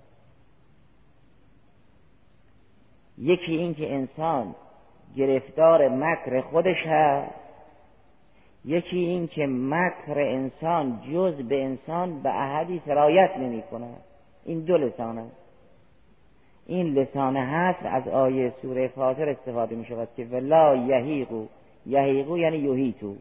یکی 3.21 3.53
این 3.53 3.75
که 3.75 3.95
انسان 3.95 4.55
گرفتار 5.17 5.89
مکر 5.89 6.41
خودش 6.41 6.87
هست 6.87 7.35
یکی 8.65 8.99
این 8.99 9.29
که 9.29 9.47
مکر 9.47 10.19
انسان 10.19 11.01
جز 11.13 11.35
به 11.35 11.65
انسان 11.65 12.23
به 12.23 12.29
احدی 12.29 12.83
سرایت 12.87 13.31
نمی 13.37 13.63
کند 13.63 14.01
این 14.45 14.61
دو 14.61 14.77
لسان 14.77 15.31
این 16.67 16.95
لسان 16.95 17.37
هست 17.37 17.79
از 17.83 18.09
آیه 18.09 18.53
سوره 18.63 18.89
فاطر 18.89 19.29
استفاده 19.29 19.77
می 19.77 19.85
شود 19.85 20.09
که 20.17 20.25
ولا 20.25 20.77
یهیقو 20.77 21.47
یهیقو 21.87 22.39
یعنی 22.39 22.57
یوهیتو 22.57 23.15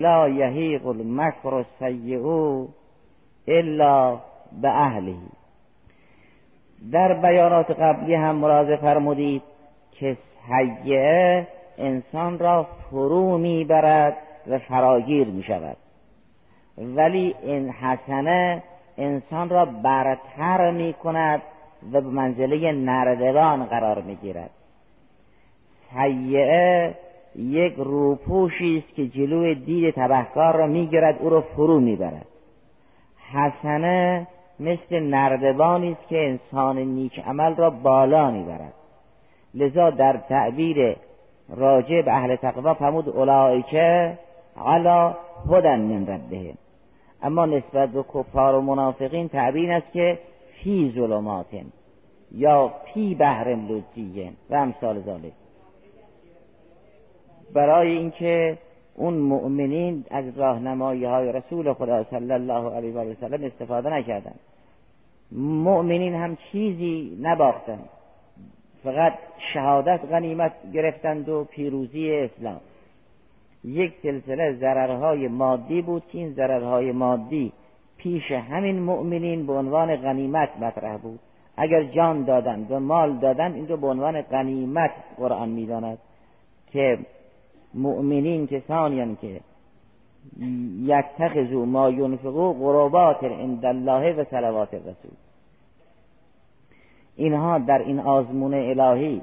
لا 0.00 0.28
یهیق 0.28 0.86
المکر 0.86 1.54
السیئو 1.54 2.66
الا 3.48 4.20
به 4.62 4.68
اهلی 4.68 5.16
در 6.92 7.12
بیانات 7.12 7.70
قبلی 7.70 8.14
هم 8.14 8.36
مراجعه 8.36 8.76
فرمودید 8.76 9.42
که 9.92 10.16
سیعه 10.48 11.46
انسان 11.78 12.38
را 12.38 12.66
فرو 12.90 13.38
می‌برد 13.38 14.16
و 14.46 14.58
فراگیر 14.58 15.28
می 15.28 15.42
شود 15.42 15.76
ولی 16.78 17.34
این 17.42 17.70
حسنه 17.70 18.62
انسان 18.98 19.48
را 19.48 19.64
برتر 19.64 20.70
می 20.70 20.92
کند 20.92 21.42
و 21.92 22.00
به 22.00 22.08
منزله 22.08 22.72
نردبان 22.72 23.64
قرار 23.64 24.02
می 24.02 24.16
گیرد 24.16 24.50
سیعه 25.94 26.94
یک 27.36 27.74
روپوشی 27.76 28.84
است 28.86 28.96
که 28.96 29.08
جلوی 29.08 29.54
دید 29.54 29.94
تبهکار 29.94 30.56
را 30.56 30.66
می‌گیرد 30.66 31.16
او 31.20 31.30
را 31.30 31.40
فرو 31.40 31.80
می‌برد. 31.80 32.26
حسنه 33.32 34.26
مثل 34.60 35.00
نردبانی 35.00 35.92
است 35.92 36.08
که 36.08 36.28
انسان 36.28 36.78
نیک 36.78 37.18
عمل 37.18 37.56
را 37.56 37.70
بالا 37.70 38.30
می‌برد. 38.30 38.74
لذا 39.54 39.90
در 39.90 40.16
تعبیر 40.16 40.96
راجع 41.56 42.02
به 42.02 42.12
اهل 42.12 42.36
تقوا 42.36 42.74
فرمود 42.74 43.08
اولئک 43.08 43.74
علا 44.66 45.16
هدن 45.50 45.80
من 45.80 46.06
ربهم. 46.06 46.54
اما 47.22 47.46
نسبت 47.46 47.88
به 47.88 48.04
کفار 48.14 48.54
و 48.54 48.60
منافقین 48.60 49.28
تعبیر 49.28 49.72
است 49.72 49.92
که 49.92 50.18
فی 50.62 50.92
ظلمات 50.94 51.46
یا 52.32 52.72
فی 52.94 53.14
بحر 53.14 53.48
لجیه 53.54 54.32
و 54.50 54.54
امثال 54.54 55.00
ذالک 55.00 55.32
برای 57.54 57.90
اینکه 57.90 58.58
اون 58.94 59.14
مؤمنین 59.14 60.04
از 60.10 60.38
راهنمایی 60.38 61.04
های 61.04 61.32
رسول 61.32 61.72
خدا 61.72 62.04
صلی 62.04 62.32
الله 62.32 62.74
علیه 62.76 62.92
و 62.92 63.14
سلم 63.20 63.44
استفاده 63.44 63.90
نکردند. 63.90 64.40
مؤمنین 65.32 66.14
هم 66.14 66.36
چیزی 66.52 67.18
نباختند. 67.22 67.88
فقط 68.84 69.12
شهادت 69.54 70.00
غنیمت 70.10 70.52
گرفتند 70.72 71.28
و 71.28 71.44
پیروزی 71.44 72.12
اسلام. 72.12 72.60
یک 73.64 73.92
سلسله 74.02 74.52
ضررهای 74.52 75.28
مادی 75.28 75.82
بود 75.82 76.02
که 76.12 76.18
این 76.18 76.32
ضررهای 76.32 76.92
مادی 76.92 77.52
پیش 77.96 78.32
همین 78.32 78.80
مؤمنین 78.80 79.46
به 79.46 79.52
عنوان 79.52 79.96
غنیمت 79.96 80.48
مطرح 80.60 80.96
بود. 80.96 81.20
اگر 81.56 81.82
جان 81.82 82.24
دادند 82.24 82.70
و 82.70 82.80
مال 82.80 83.16
دادند 83.18 83.54
این 83.54 83.68
رو 83.68 83.76
به 83.76 83.86
عنوان 83.86 84.22
غنیمت 84.22 84.90
قرآن 85.16 85.48
می‌داند 85.48 85.98
که 86.72 86.98
مؤمنین 87.74 88.46
کسانی 88.46 89.16
که 89.20 89.40
یتخذو 90.82 91.64
ما 91.64 91.90
ینفقو 91.90 92.52
قربات 92.52 93.24
عند 93.24 93.64
الله 93.66 94.12
و 94.12 94.24
صلوات 94.24 94.74
الرسول 94.74 95.10
اینها 97.16 97.58
در 97.58 97.78
این 97.78 98.00
آزمون 98.00 98.54
الهی 98.54 99.22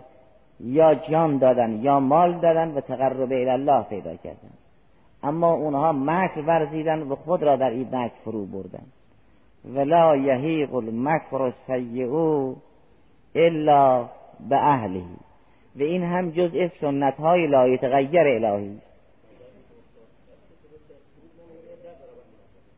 یا 0.60 0.96
جان 0.96 1.38
دادن 1.38 1.80
یا 1.84 2.00
مال 2.00 2.34
دادن 2.40 2.72
و 2.72 2.82
تقرب 2.82 3.32
الله 3.32 3.84
پیدا 3.84 4.16
کردن. 4.16 4.54
اما 5.24 5.54
اونها 5.54 5.92
مکر 5.92 6.42
ورزیدن 6.48 7.02
و 7.02 7.16
خود 7.16 7.44
را 7.44 7.56
در 7.56 7.70
این 7.70 7.88
مکر 7.92 8.14
فرو 8.26 8.46
بردن. 8.46 8.84
ولا 9.76 10.16
یهیق 10.16 10.76
المکر 10.76 11.42
السیئو 11.42 12.56
الا 13.36 14.06
به 14.50 14.56
اهلی 14.56 15.06
و 15.76 15.82
این 15.82 16.04
هم 16.04 16.30
جزء 16.30 16.68
سنت 16.82 17.14
های 17.14 17.48
لا 17.48 17.78
تغییر 17.78 18.28
الهی 18.28 18.78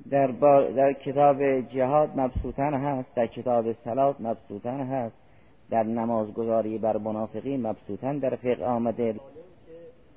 در, 0.10 0.28
در 0.76 0.94
کتاب 0.94 1.60
جهاد 1.62 2.10
مبسوطن 2.16 2.74
هست 2.74 3.16
در 3.16 3.28
کتاب 3.28 3.74
سلات 3.84 4.16
مبسوطن 4.20 4.80
هست 4.80 5.16
در 5.70 5.84
نمازگذاری 5.84 6.78
بر 6.78 6.98
منافقین 6.98 7.68
مبسوطن 7.68 8.18
در 8.18 8.36
فقه 8.36 8.66
آمده. 8.66 9.16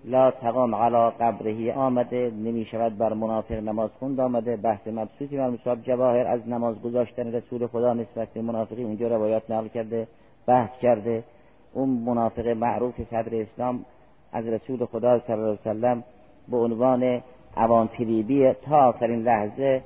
لا 0.05 0.31
تقام 0.31 0.75
علا 0.75 1.11
قبرهی 1.11 1.71
آمده 1.71 2.31
نمی 2.31 2.65
شود 2.65 2.99
بر 2.99 3.13
منافق 3.13 3.55
نماز 3.55 3.91
خوند 3.99 4.21
آمده. 4.21 4.57
بحث 4.57 4.87
مبسوطی 4.87 5.37
بر 5.37 5.51
مصاب 5.51 5.83
جواهر 5.83 6.27
از 6.27 6.49
نماز 6.49 6.83
گذاشتن 6.83 7.33
رسول 7.33 7.67
خدا 7.67 7.93
نسبت 7.95 8.29
به 8.29 8.43
منافقی 8.43 8.83
اونجا 8.83 9.09
روایات 9.09 9.51
نقل 9.51 9.69
کرده 9.69 10.09
بحث 10.47 10.71
کرده. 10.83 11.25
اون 11.73 11.89
منافق 11.89 12.47
معروف 12.47 12.95
صدر 13.11 13.41
اسلام 13.41 13.85
از 14.33 14.47
رسول 14.47 14.85
خدا 14.85 15.19
صلی 15.19 15.35
الله 15.35 15.47
علیه 15.47 15.61
وسلم 15.61 16.05
به 16.49 16.57
عنوان 16.57 17.23
اوان 17.57 17.87
پریبی 17.87 18.53
تا 18.53 18.89
آخرین 18.89 19.23
لحظه 19.23 19.83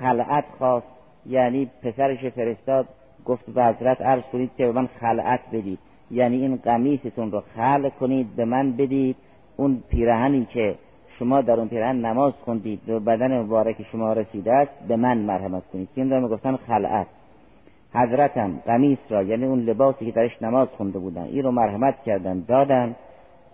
خلعت 0.00 0.44
خواست. 0.58 0.86
یعنی 1.26 1.70
پسرش 1.82 2.24
فرستاد 2.24 2.86
گفت 3.24 3.50
به 3.50 3.64
حضرت 3.64 4.00
عرض 4.00 4.22
کنید 4.32 4.50
که 4.56 4.66
به 4.66 4.72
من 4.72 4.88
خلعت 5.00 5.40
بدید. 5.52 5.78
یعنی 6.10 6.36
این 6.36 6.56
قمیستون 6.56 7.32
رو 7.32 7.42
خلع 7.56 7.88
کنید 7.88 8.36
به 8.36 8.44
من 8.44 8.72
بدید. 8.72 9.16
اون 9.56 9.82
پیرهنی 9.90 10.44
که 10.44 10.74
شما 11.18 11.40
در 11.40 11.52
اون 11.52 11.68
پیرهن 11.68 12.06
نماز 12.06 12.32
خوندید 12.44 12.88
و 12.88 13.00
بدن 13.00 13.38
مبارک 13.38 13.82
شما 13.92 14.12
رسیده 14.12 14.52
است 14.52 14.72
به 14.88 14.96
من 14.96 15.18
مرحمت 15.18 15.62
کنید. 15.72 15.88
این 15.94 16.10
رو 16.10 16.20
می‌گفتن 16.20 16.56
خلعت. 16.56 17.06
حضرتم 17.94 18.60
قمیس 18.66 18.98
را 19.10 19.22
یعنی 19.22 19.44
اون 19.44 19.60
لباسی 19.60 20.06
که 20.06 20.12
درش 20.12 20.42
نماز 20.42 20.68
خونده 20.68 20.98
بودن 20.98 21.22
این 21.22 21.42
رو 21.42 21.50
مرحمت 21.50 22.02
کردن 22.02 22.44
دادن. 22.48 22.96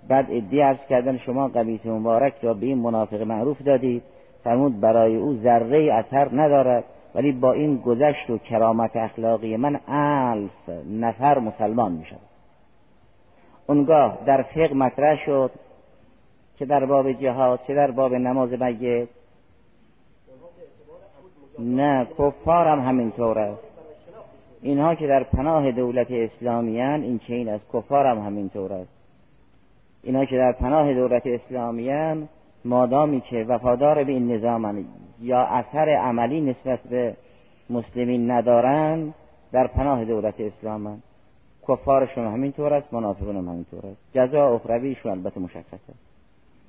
بعد 0.09 0.27
ادی 0.31 0.61
عرض 0.61 0.79
کردن 0.89 1.19
شما 1.19 1.49
قمیس 1.49 1.87
مبارک 1.87 2.35
را 2.43 2.55
به 2.55 2.67
این 2.67 2.79
منافق 2.79 3.23
معروف 3.23 3.63
دادید. 3.63 4.03
فرمود 4.45 4.81
برای 4.81 5.17
او 5.17 5.37
ذره 5.37 5.95
اثر 5.95 6.29
ندارد 6.33 6.85
ولی 7.15 7.33
با 7.33 7.53
این 7.53 7.77
گذشت 7.77 8.31
و 8.31 8.39
کرامت 8.39 8.97
اخلاقی 8.97 9.57
من 9.57 9.81
الف 9.89 10.69
نفر 10.91 11.39
مسلمان 11.39 11.93
می 11.93 12.05
شود 12.05 12.19
اونگاه 13.67 14.19
در 14.27 14.43
فقه 14.43 14.75
مطرح 14.75 15.25
شد 15.27 15.51
که 16.59 16.67
در 16.67 16.85
باب 16.85 17.13
جهاد 17.13 17.61
چه 17.67 17.75
در 17.75 17.91
باب 17.91 18.15
نماز 18.15 18.51
میت. 18.53 19.09
نه 21.59 22.07
کفار 22.19 22.67
هم 22.67 22.81
همینطور 22.81 23.39
است. 23.39 23.63
اینها 24.63 24.95
که 24.95 25.07
در 25.07 25.23
پناه 25.23 25.73
دولت 25.73 26.11
اسلامیان 26.11 27.03
این 27.03 27.19
چین 27.19 27.49
است؟ 27.49 27.65
کفار 27.73 28.07
هم 28.07 28.19
همینطور 28.19 28.73
است. 28.73 28.96
اینها 30.07 30.25
که 30.25 30.37
در 30.37 30.53
پناه 30.53 30.95
دولت 30.95 31.23
اسلامیان 31.27 32.29
مادامی 32.65 33.21
که 33.21 33.45
وفادار 33.49 34.05
به 34.05 34.13
این 34.13 34.33
نظام 34.33 34.85
یا 35.21 35.41
اثر 35.41 35.89
عملی 35.89 36.41
نسبت 36.41 36.81
به 36.91 37.17
مسلمین 37.71 38.31
ندارند 38.31 39.15
در 39.53 39.67
پناه 39.67 40.05
دولت 40.05 40.35
اسلام 40.41 41.03
کفارشون 41.69 42.27
همینطور 42.27 42.75
است 42.75 42.95
منافقون 42.95 43.37
هم 43.37 43.49
همینطور 43.49 43.87
است. 43.87 44.01
جزا 44.15 44.55
اخرویشون 44.55 45.13
البته 45.13 45.41
مشخصه. 45.41 45.95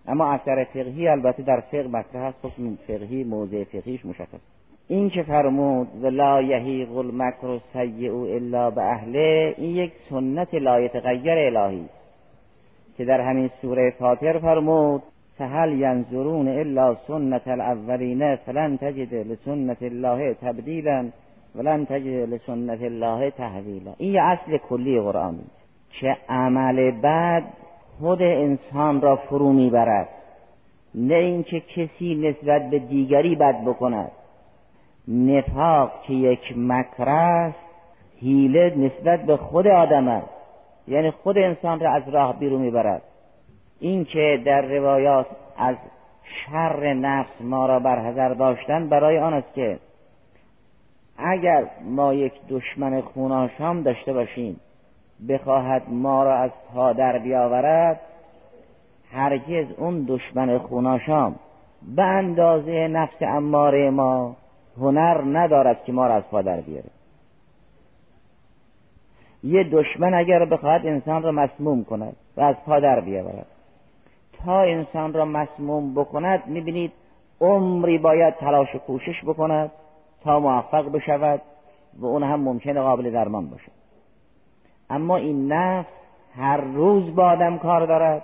اما 0.08 0.32
اثر 0.32 0.64
فقهی 0.64 1.08
البته 1.08 1.44
در 1.44 1.60
فقه 1.60 1.88
مطرح 1.88 2.24
است. 2.24 2.38
حکم 2.44 2.76
فقهی 2.88 3.24
موضع 3.24 3.64
فقهیش 3.64 4.06
مشخص 4.06 4.40
این 4.88 5.10
که 5.10 5.24
فرمود 5.24 5.88
و 6.04 6.08
لا 6.08 6.42
یهیق 6.42 6.98
المکر 6.98 7.60
سیء 7.74 8.36
الا 8.36 8.70
به 8.70 8.82
اهله 8.82 9.56
این 9.58 9.76
یک 9.76 9.92
سنت 10.10 10.54
لا 10.54 10.82
یتغیر 10.82 11.58
الهی. 11.58 11.86
که 12.98 13.06
در 13.06 13.22
همین 13.22 13.50
سوره 13.62 13.94
فاطر 14.00 14.40
فرمود 14.40 15.04
فهل 15.38 15.72
ینظرون 15.80 16.48
الا 16.48 16.96
سنت 17.08 17.48
الاولین 17.48 18.36
فلن 18.36 18.78
تجد 18.78 19.14
لسنت 19.14 19.84
الله 19.84 20.34
تبدیلا 20.34 21.10
ولن 21.56 21.86
تجد 21.86 22.34
لسنت 22.34 22.82
الله 22.82 23.32
تحویلا. 23.32 23.94
این 23.98 24.14
یه 24.14 24.22
اصل 24.22 24.58
کلی 24.58 25.02
قرآن 25.02 25.40
که 26.00 26.18
عمل 26.30 26.92
بعد 26.92 27.44
خود 28.00 28.22
انسان 28.22 29.02
را 29.02 29.16
فرو 29.16 29.54
می‌برد. 29.54 30.10
نه 30.96 31.16
اینکه 31.16 31.60
کسی 31.60 32.16
نسبت 32.16 32.70
به 32.70 32.80
دیگری 32.80 33.36
بد 33.36 33.62
بکند. 33.66 34.12
نفاق 35.08 35.92
که 36.08 36.14
یک 36.14 36.54
مکر 36.58 37.10
است 37.10 37.60
حیله 38.22 38.74
نسبت 38.78 39.22
به 39.26 39.38
خود 39.38 39.68
آدم 39.68 40.08
است. 40.08 40.37
یعنی 40.88 41.12
خود 41.12 41.38
انسان 41.38 41.80
را 41.80 41.92
از 41.92 42.10
راه 42.10 42.40
بیرون 42.40 42.62
می‌برد. 42.62 43.02
این 43.80 44.06
که 44.06 44.42
در 44.46 44.62
روایات 44.62 45.26
از 45.58 45.76
شر 46.46 46.94
نفس 46.94 47.42
ما 47.42 47.66
را 47.66 47.80
برحضر 47.80 48.34
داشتن 48.34 48.90
برای 48.90 49.20
آن 49.20 49.34
است 49.34 49.54
که 49.54 49.80
اگر 51.18 51.66
ما 51.86 52.14
یک 52.14 52.34
دشمن 52.50 53.02
خوناشام 53.02 53.84
داشته 53.84 54.14
باشیم 54.14 54.60
بخواهد 55.30 55.84
ما 55.90 56.24
را 56.24 56.36
از 56.36 56.52
پا 56.74 56.94
در 56.94 57.18
بیاورد 57.18 58.00
هرگز 59.12 59.66
اون 59.78 60.06
دشمن 60.08 60.58
خوناشام 60.58 61.36
به 61.96 62.04
اندازه 62.04 62.88
نفس 62.88 63.22
اماره 63.22 63.90
ما 63.90 64.36
هنر 64.78 65.22
ندارد 65.40 65.84
که 65.84 65.92
ما 65.92 66.08
را 66.08 66.14
از 66.16 66.24
پا 66.32 66.42
در 66.42 66.62
بیاره. 66.62 66.97
یه 69.48 69.64
دشمن 69.64 70.14
اگر 70.14 70.46
بخواهد 70.46 70.86
انسان 70.86 71.24
را 71.24 71.32
مسموم 71.32 71.84
کند 71.84 72.16
و 72.38 72.42
از 72.42 72.56
پا 72.66 72.80
در 72.80 73.00
بیاورد. 73.00 73.46
تا 74.46 74.62
انسان 74.62 75.14
را 75.14 75.26
مسموم 75.26 75.94
بکند 75.94 76.44
می‌بینید 76.48 76.92
عمری 77.42 77.98
باید 77.98 78.36
تلاش 78.36 78.76
و 78.76 78.78
کوشش 78.78 79.24
بکند 79.24 79.72
تا 80.24 80.40
موفق 80.40 80.92
بشود 80.92 81.42
و 82.00 82.06
اون 82.06 82.24
هم 82.24 82.40
ممکنه 82.40 82.82
قابل 82.82 83.12
درمان 83.12 83.50
باشه. 83.50 83.72
اما 84.90 85.18
این 85.18 85.54
نفس 85.54 85.90
هر 86.36 86.58
روز 86.58 87.16
با 87.16 87.24
آدم 87.24 87.58
کار 87.58 87.86
دارد 87.86 88.24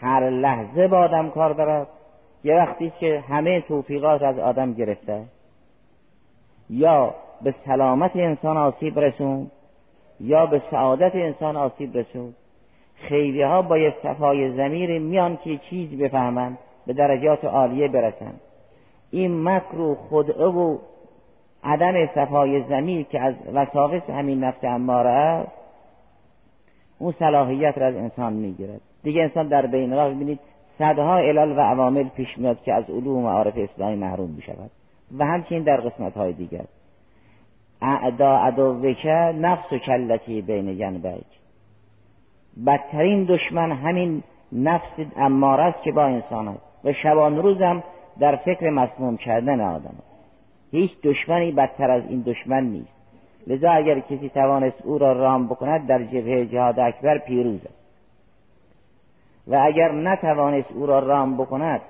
هر 0.00 0.30
لحظه 0.30 0.88
با 0.88 0.98
آدم 0.98 1.30
کار 1.30 1.52
دارد. 1.52 1.86
یه 2.44 2.54
وقتی 2.54 2.92
که 3.00 3.24
همه 3.28 3.60
توفیقات 3.60 4.22
از 4.22 4.38
آدم 4.38 4.72
گرفته 4.72 5.24
یا 6.70 7.14
به 7.42 7.54
سلامت 7.66 8.16
انسان 8.16 8.56
آسیب 8.56 8.98
رسون 8.98 9.50
یا 10.20 10.46
به 10.46 10.62
سعادت 10.70 11.14
انسان 11.14 11.56
آسیب 11.56 11.98
رسون 11.98 12.34
خیلی 12.94 13.42
ها 13.42 13.62
با 13.62 13.78
یه 13.78 13.94
صفای 14.02 14.56
زمیر 14.56 14.98
میان 14.98 15.38
که 15.44 15.58
چیز 15.70 15.98
بفهمند 15.98 16.58
به 16.86 16.92
درجات 16.92 17.44
عالیه 17.44 17.88
برسن 17.88 18.34
این 19.10 19.42
مکر 19.42 19.78
و 19.78 19.94
خدعه 19.94 20.46
و 20.46 20.78
عدم 21.64 22.06
صفای 22.06 22.62
زمیر 22.68 23.06
که 23.06 23.20
از 23.20 23.34
وساوس 23.54 24.02
همین 24.10 24.44
نفس 24.44 24.64
اماره 24.64 25.10
است 25.10 25.52
اون 26.98 27.14
صلاحیت 27.18 27.78
را 27.78 27.86
از 27.86 27.94
انسان 27.94 28.32
می‌گیرد. 28.32 28.80
دیگه 29.02 29.22
انسان 29.22 29.48
در 29.48 29.66
بین 29.66 29.92
راه 29.92 30.10
ببینید 30.10 30.40
صدها 30.78 31.18
علل 31.18 31.58
و 31.58 31.60
عوامل 31.60 32.08
پیش 32.08 32.38
میاد 32.38 32.62
که 32.62 32.74
از 32.74 32.84
علوم 32.90 33.16
و 33.16 33.22
معارف 33.22 33.54
اسلامی 33.56 33.96
محروم 33.96 34.36
بشود 34.36 34.70
و 35.18 35.24
همچنین 35.24 35.62
در 35.62 35.80
قسمت 35.80 36.16
های 36.16 36.32
دیگر. 36.32 36.64
اعدا 37.82 38.38
عدوکه 38.38 39.34
نفس 39.40 39.72
و 39.72 39.78
کلتی 39.78 40.42
بین 40.42 40.78
جنبک 40.78 41.24
بدترین 42.66 43.24
دشمن 43.24 43.72
همین 43.72 44.22
نفس 44.52 44.92
اماره 45.16 45.62
است 45.62 45.82
که 45.82 45.92
با 45.92 46.04
انسان 46.04 46.48
است. 46.48 46.60
و 46.84 46.92
شبان 46.92 47.36
روزم 47.36 47.82
در 48.20 48.36
فکر 48.36 48.70
مسموم 48.70 49.16
کردن 49.16 49.60
آدم 49.60 49.94
است. 49.98 50.08
هیچ 50.70 50.90
دشمنی 51.04 51.52
بدتر 51.52 51.90
از 51.90 52.02
این 52.08 52.22
دشمن 52.26 52.64
نیست. 52.64 52.92
لذا 53.46 53.70
اگر 53.70 54.00
کسی 54.00 54.28
توانست 54.28 54.82
او 54.84 54.98
را 54.98 55.12
رام 55.12 55.46
بکند 55.46 55.86
در 55.86 56.02
جبهه 56.02 56.46
جهاد 56.46 56.80
اکبر 56.80 57.18
پیروز 57.18 57.60
است. 57.64 57.78
و 59.48 59.60
اگر 59.64 59.92
نتوانست 59.92 60.72
او 60.72 60.86
را 60.86 60.98
رام 60.98 61.36
بکند 61.36 61.80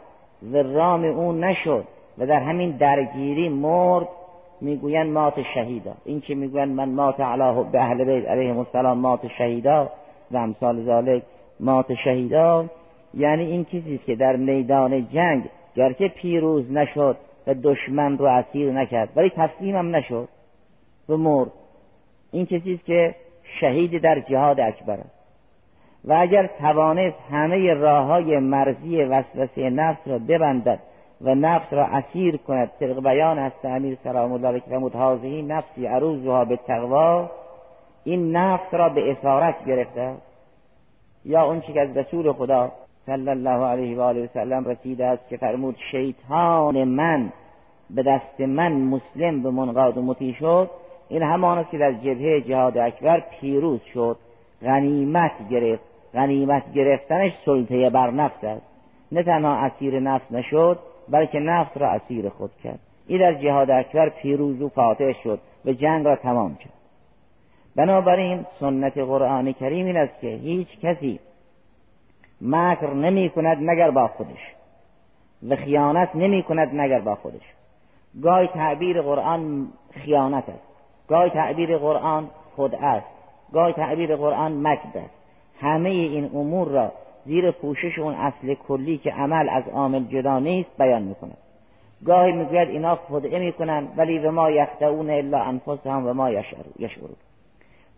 و 0.52 0.56
رام 0.56 1.04
او 1.04 1.32
نشد 1.32 1.84
و 2.18 2.26
در 2.26 2.40
همین 2.40 2.70
درگیری 2.70 3.48
مرد 3.48 4.08
می‌گویند 4.60 5.12
مات 5.12 5.34
شهیدا. 5.54 5.94
این 6.04 6.20
که 6.20 6.34
می‌گویند 6.34 6.72
من 6.72 6.88
مات 6.88 7.20
علی 7.20 7.64
به 7.72 7.80
اهل 7.80 8.04
بیت 8.04 8.28
علیهم 8.28 8.58
السلام 8.58 8.98
مات 8.98 9.20
شهیدا 9.38 9.90
و 10.30 10.36
امثال 10.36 10.84
ذالک 10.84 11.22
مات 11.60 11.94
شهیدا 11.94 12.64
یعنی 13.14 13.44
این 13.44 13.64
کسی 13.64 14.00
که 14.06 14.16
در 14.16 14.36
میدان 14.36 15.08
جنگ 15.08 15.44
گرچه 15.76 16.08
پیروز 16.08 16.72
نشد 16.72 17.16
و 17.46 17.54
دشمن 17.62 18.18
رو 18.18 18.24
اسیر 18.24 18.72
نکرد 18.72 19.08
ولی 19.16 19.30
تسلیمم 19.30 19.96
نشد 19.96 20.28
و 21.08 21.16
مرد. 21.16 21.50
این 22.32 22.46
کسی 22.46 22.80
که 22.86 23.14
شهید 23.60 24.02
در 24.02 24.20
جهاد 24.20 24.60
اکبر 24.60 24.94
است. 24.94 25.18
و 26.04 26.12
اگر 26.12 26.50
توانست 26.58 27.16
همه 27.30 27.74
راه 27.74 28.06
های 28.06 28.38
مرزی 28.38 29.02
وسوسه 29.02 29.70
نفس 29.70 30.00
را 30.06 30.18
ببندد 30.18 30.78
و 31.20 31.34
نفس 31.34 31.72
را 31.72 31.84
اسیر 31.84 32.36
کند. 32.36 32.70
طبق 32.80 33.02
بیان 33.02 33.38
هست 33.38 33.64
امیر 33.64 33.98
سلام 34.04 34.32
الله 34.32 34.48
علیه 34.48 34.62
و 34.70 34.80
متحاضی 34.80 35.42
نفسی 35.42 35.86
عروضها 35.86 36.44
به 36.44 36.56
تقوا 36.56 37.30
این 38.04 38.36
نفس 38.36 38.74
را 38.74 38.88
به 38.88 39.12
اسارت 39.12 39.64
گرفته. 39.64 40.14
یا 41.24 41.44
اون 41.44 41.60
که 41.60 41.80
از 41.80 41.96
رسول 41.96 42.32
خدا 42.32 42.72
صلی 43.06 43.30
الله 43.30 43.66
علیه 43.66 43.98
و 43.98 44.00
آله 44.00 44.24
و 44.24 44.26
سلم 44.34 44.64
رسیده 44.64 45.06
است 45.06 45.28
که 45.28 45.36
فرمود 45.36 45.76
شیطان 45.90 46.84
من 46.84 47.32
به 47.90 48.02
دست 48.02 48.40
من 48.40 48.72
مسلم 48.72 49.42
به 49.42 49.50
منقاد 49.50 49.98
و 49.98 50.02
مطیع 50.02 50.34
شد. 50.34 50.70
این 51.08 51.22
همان 51.22 51.58
است 51.58 51.70
که 51.70 51.78
در 51.78 51.92
جبهه 51.92 52.40
جهاد 52.40 52.78
اکبر 52.78 53.22
پیروز 53.40 53.80
شد. 53.94 54.16
غنیمت 54.62 55.48
گرفت. 55.50 55.82
غنیمت 56.14 56.72
گرفتنش 56.72 57.32
سلطه 57.44 57.90
بر 57.90 58.10
نفس 58.10 58.44
است. 58.44 58.62
نه 59.12 59.22
تنها 59.22 59.54
اسیر 59.54 60.00
نفس 60.00 60.32
نشد 60.32 60.78
بلکه 61.10 61.38
نفس 61.38 61.76
را 61.76 61.88
اسیر 61.88 62.28
خود 62.28 62.50
کرد. 62.64 62.78
این 63.06 63.20
در 63.20 63.34
جهاد 63.34 63.70
اکبر 63.70 64.08
پیروز 64.08 64.62
و 64.62 64.68
فاتح 64.68 65.12
شد 65.24 65.40
و 65.64 65.72
جنگ 65.72 66.04
را 66.04 66.16
تمام 66.16 66.54
کرد. 66.54 66.72
بنابراین 67.76 68.46
سنت 68.60 68.98
قرآن 68.98 69.52
کریم 69.52 69.86
این 69.86 69.96
است 69.96 70.20
که 70.20 70.26
هیچ 70.26 70.68
کسی 70.82 71.20
مکر 72.40 72.94
نمی 72.94 73.30
کند 73.30 73.58
مگر 73.60 73.90
با 73.90 74.08
خودش 74.08 74.54
و 75.48 75.56
خیانت 75.56 76.08
نمی 76.14 76.42
کند 76.42 76.70
مگر 76.72 77.00
با 77.00 77.14
خودش. 77.14 77.42
گاهی 78.22 78.46
تعبیر 78.46 79.02
قرآن 79.02 79.68
خیانت 79.90 80.48
است. 80.48 80.62
گاهی 81.08 81.30
تعبیر 81.30 81.78
قرآن 81.78 82.30
خود 82.56 82.74
است. 82.74 83.06
گاهی 83.52 83.72
تعبیر 83.72 84.16
قرآن 84.16 84.66
مکد 84.66 84.96
است. 84.96 85.14
همه 85.60 85.88
این 85.88 86.24
امور 86.24 86.68
را 86.68 86.92
زیر 87.28 87.50
پوشش 87.50 87.98
اون 87.98 88.14
اصل 88.14 88.54
کلی 88.54 88.98
که 88.98 89.10
عمل 89.10 89.48
از 89.48 89.68
عامل 89.72 90.04
جدا 90.04 90.38
نیست 90.38 90.70
بیان 90.78 91.02
می‌کنه. 91.02 91.32
گاهی 92.04 92.32
می‌گوید 92.32 92.68
اینا 92.68 92.96
خدعه 92.96 93.38
می‌کنن 93.38 93.88
ولی 93.96 94.18
و 94.18 94.30
ما 94.30 94.50
یخدعون 94.50 95.10
الا 95.10 95.38
انفسهم 95.38 96.06
و 96.06 96.12
ما 96.12 96.30
یشعرون 96.30 97.16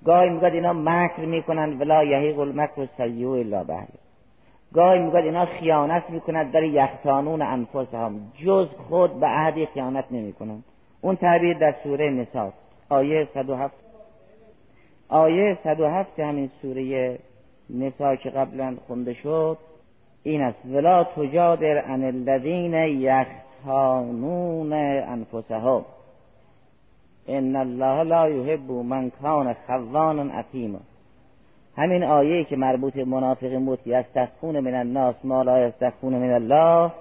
گاهی 0.04 0.30
می‌گوید 0.30 0.54
اینا 0.54 0.72
مکر 0.72 1.24
می‌کنن 1.24 1.78
ولا 1.78 2.04
یحیق 2.04 2.38
المکر 2.38 2.86
سیئ 2.96 3.28
الا 3.28 3.64
بهله. 3.64 3.98
گاهی 4.74 4.98
می‌گوید 4.98 5.24
اینا 5.24 5.46
خیانت 5.46 6.10
می‌کنند 6.10 6.52
در 6.52 6.62
یختانون 6.62 7.42
انفسهم. 7.42 8.20
جز 8.44 8.68
خود 8.88 9.20
به 9.20 9.26
عهد 9.26 9.64
خیانت 9.64 10.04
نمی‌کنند 10.10 10.64
اون 11.00 11.16
تعبیر 11.16 11.58
در 11.58 11.74
سوره 11.84 12.10
نساء. 12.10 12.50
آیه 12.88 13.28
107 13.34 13.74
آیه 15.08 15.58
107 15.64 16.20
همین 16.20 16.50
سوره 16.62 17.18
نسا 17.74 18.16
که 18.16 18.30
قبلا 18.30 18.76
خونده 18.86 19.14
شد 19.14 19.58
این 20.22 20.42
است. 20.42 20.58
ولا 20.66 21.04
تجادر 21.04 21.78
عن 21.78 22.04
الذین 22.04 22.74
یختانون 22.74 24.72
انفسهم. 24.72 25.84
ان 27.28 27.56
الله 27.56 28.02
لا 28.02 28.28
یحب 28.28 28.70
من 28.70 29.10
کان 29.10 29.56
خوانا 29.66 30.32
اثیما 30.32 30.78
همین 31.76 32.04
آیه 32.04 32.44
که 32.44 32.56
مربوط 32.56 32.94
به 32.94 33.04
منافقین 33.04 33.66
بود 33.66 33.78
یستخفون 33.86 34.60
من 34.60 34.74
الناس 34.74 35.14
ما 35.24 35.42
لا 35.42 35.68
یستخفون 35.68 36.14
من 36.14 36.32
الله 36.32 36.92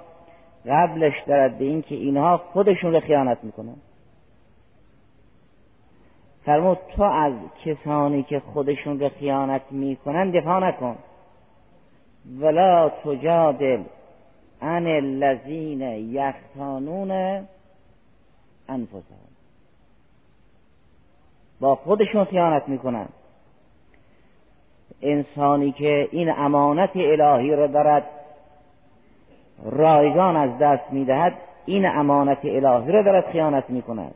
قبلش 0.66 1.14
دارد 1.28 1.58
به 1.58 1.66
اینکه 1.66 1.96
اینها 1.96 2.38
خودشون 2.38 2.94
رو 2.94 3.00
خیانت 3.00 3.38
می‌کنن. 3.44 3.76
فرمود 6.50 6.78
تو 6.96 7.04
از 7.04 7.34
کسانی 7.66 8.24
که 8.24 8.40
خودشون 8.40 9.00
رو 9.00 9.10
خیانت 9.10 9.62
می‌کنن 9.72 10.32
دفاع 10.32 10.60
نکن. 10.60 10.96
ولا 12.40 12.90
تجادل 12.90 13.84
عن 14.62 14.88
الذین 14.88 15.82
یختانون 15.82 17.12
انفسهم. 18.70 19.30
با 21.60 21.76
خودشون 21.76 22.26
خیانت 22.26 22.70
می‌کنن. 22.70 23.08
انسانی 25.02 25.72
که 25.72 26.08
این 26.12 26.30
امانت 26.30 26.92
الهی 26.96 27.56
را 27.56 27.68
دارد 27.68 28.04
رایگان 29.64 30.36
از 30.36 30.58
دست 30.60 30.94
می‌دهد 30.94 31.34
این 31.66 31.86
امانت 31.86 32.46
الهی 32.46 32.92
را 32.92 33.02
دارد 33.02 33.32
خیانت 33.32 33.70
می‌کند. 33.70 34.16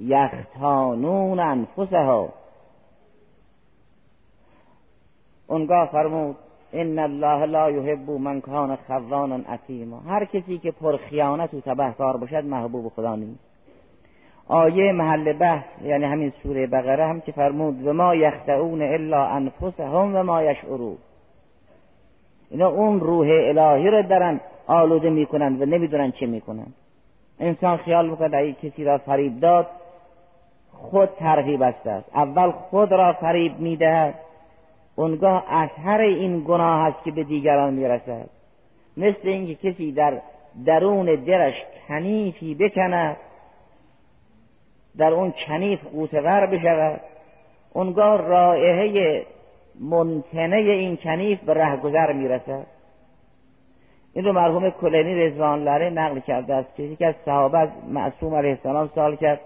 یختانون 0.00 1.40
انفسها. 1.40 2.28
اونگاه 5.46 5.88
فرمود 5.92 6.36
ان 6.72 6.98
الله 6.98 7.46
لا 7.46 7.70
یحب 7.70 8.10
من 8.10 8.40
کان 8.40 8.76
خوانا 8.86 9.40
اثیما 9.48 10.00
هر 10.00 10.24
کسی 10.24 10.58
که 10.58 10.70
پر 10.70 10.96
خیانت 10.96 11.54
و 11.54 11.60
تبهکار 11.60 12.16
باشد 12.16 12.44
محبوب 12.44 12.88
خدا 12.88 13.16
نیست. 13.16 13.40
آیه 14.48 14.92
محل 14.92 15.32
بحث 15.32 15.64
یعنی 15.84 16.04
همین 16.04 16.32
سوره 16.42 16.66
بقره 16.66 17.06
هم 17.06 17.20
که 17.20 17.32
فرمود 17.32 17.86
و 17.86 17.92
ما 17.92 18.14
یخدعون 18.14 18.82
الا 18.82 19.26
انفسهم 19.26 20.16
و 20.16 20.22
ما 20.22 20.42
یشعرون. 20.42 20.96
اینا 22.50 22.68
اون 22.68 23.00
روح 23.00 23.28
الهی 23.30 23.90
رو 23.90 24.02
دارن 24.02 24.40
آلوده 24.66 25.10
می‌کنن 25.10 25.62
و 25.62 25.66
نمی‌دونن 25.66 26.12
چه 26.12 26.26
می‌کنن. 26.26 26.66
انسان 27.40 27.76
خیال 27.76 28.10
می‌کنه 28.10 28.36
اگه 28.36 28.52
کسی 28.52 28.84
را 28.84 28.98
فریب 28.98 29.40
داد 29.40 29.66
خود 30.72 31.08
ترغیب 31.18 31.62
است. 31.62 31.86
اول 32.14 32.50
خود 32.50 32.92
را 32.92 33.12
فریب 33.12 33.58
می‌دهد. 33.58 34.14
اونگاه 34.96 35.44
اثر 35.48 36.00
این 36.00 36.44
گناه 36.48 36.86
است 36.86 37.04
که 37.04 37.10
به 37.10 37.24
دیگران 37.24 37.74
می‌رسد. 37.74 38.28
مثل 38.96 39.28
اینکه 39.28 39.54
کسی 39.54 39.92
در 39.92 40.20
درون 40.66 41.06
درش 41.14 41.54
کنیفی 41.88 42.54
بکند 42.54 43.16
در 44.98 45.12
اون 45.12 45.34
کنیف 45.46 45.84
قوتور 45.84 46.46
بشود. 46.46 47.00
اونگاه 47.72 48.20
رائحه 48.20 49.26
منتنه 49.80 50.56
این 50.56 50.96
کنیف 50.96 51.40
به 51.40 51.54
رهگذر 51.54 52.12
می‌رسد. 52.12 52.66
این 54.14 54.24
رو 54.24 54.32
مرحوم 54.32 54.70
کلینی 54.70 55.14
رضوان 55.14 55.64
لره 55.64 55.90
نقل 55.90 56.20
کرده 56.20 56.54
است 56.54 56.76
که 56.76 56.82
یکی 56.82 57.04
از 57.04 57.14
صحابه 57.24 57.58
از 57.58 57.68
معصوم 57.88 58.34
علیه 58.34 58.50
السلام 58.50 58.90
سوال 58.94 59.16
کرد. 59.16 59.40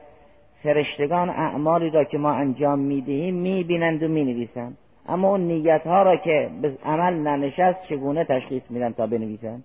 فرشتگان 0.63 1.31
اعمالی 1.31 1.91
را 1.91 2.05
که 2.05 2.19
ما 2.19 2.31
انجام 2.31 2.79
می‌دهیم 2.79 3.35
می‌بینند 3.35 4.03
و 4.03 4.09
می‌نویسند. 4.09 4.79
اما 5.09 5.29
اون 5.29 5.41
نیت 5.41 5.87
ها 5.87 6.03
را 6.03 6.17
که 6.17 6.51
به 6.63 6.73
عمل 6.85 7.15
ننشست 7.15 7.83
چگونه 7.89 8.25
تشخیص 8.25 8.63
میدن 8.71 8.93
تا 8.93 9.07
بنویسند 9.07 9.65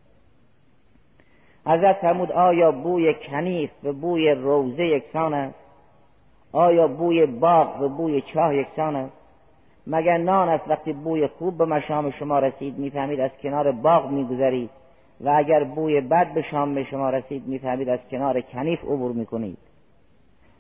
حضرت 1.66 1.96
فرمود 1.96 2.32
آیا 2.32 2.72
بوی 2.72 3.14
کنیف 3.14 3.70
و 3.84 3.94
بوی 3.94 4.32
روزه 4.32 4.86
یکسان 4.86 5.34
است؟ 5.34 5.56
آیا 6.52 6.88
بوی 6.88 7.26
باغ 7.26 7.82
و 7.82 7.90
بوی 7.90 8.22
چاه 8.22 8.56
یکسان 8.56 8.96
است؟ 8.96 9.14
مگر 9.88 10.18
نان 10.18 10.50
است 10.50 10.64
وقتی 10.68 10.94
بوی 10.94 11.28
خوب 11.28 11.58
به 11.58 11.66
مشام 11.66 12.12
شما 12.12 12.40
رسید 12.40 12.78
می‌فهمید 12.78 13.20
از 13.20 13.32
کنار 13.44 13.72
باغ 13.72 14.12
میگذرید 14.12 14.70
و 15.22 15.30
اگر 15.38 15.64
بوی 15.64 16.02
بد 16.02 16.34
به 16.34 16.42
شام 16.42 16.84
شما 16.84 17.10
رسید 17.10 17.48
می‌فهمید 17.48 17.90
از 17.90 18.00
کنار 18.12 18.42
کنیف 18.42 18.84
عبور 18.84 19.12
می‌کنید؟ 19.12 19.58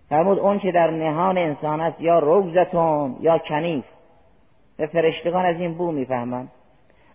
فرمود 0.09 0.39
اون 0.39 0.59
که 0.59 0.71
در 0.71 0.91
نهان 0.91 1.37
انسان 1.37 1.81
است 1.81 2.01
یا 2.01 2.19
روزتون 2.19 3.15
یا 3.19 3.37
کنیف. 3.37 3.85
به 4.77 4.87
فرشتگان 4.87 5.45
از 5.45 5.55
این 5.55 5.73
بو 5.73 5.91
می‌فهمند 5.91 6.51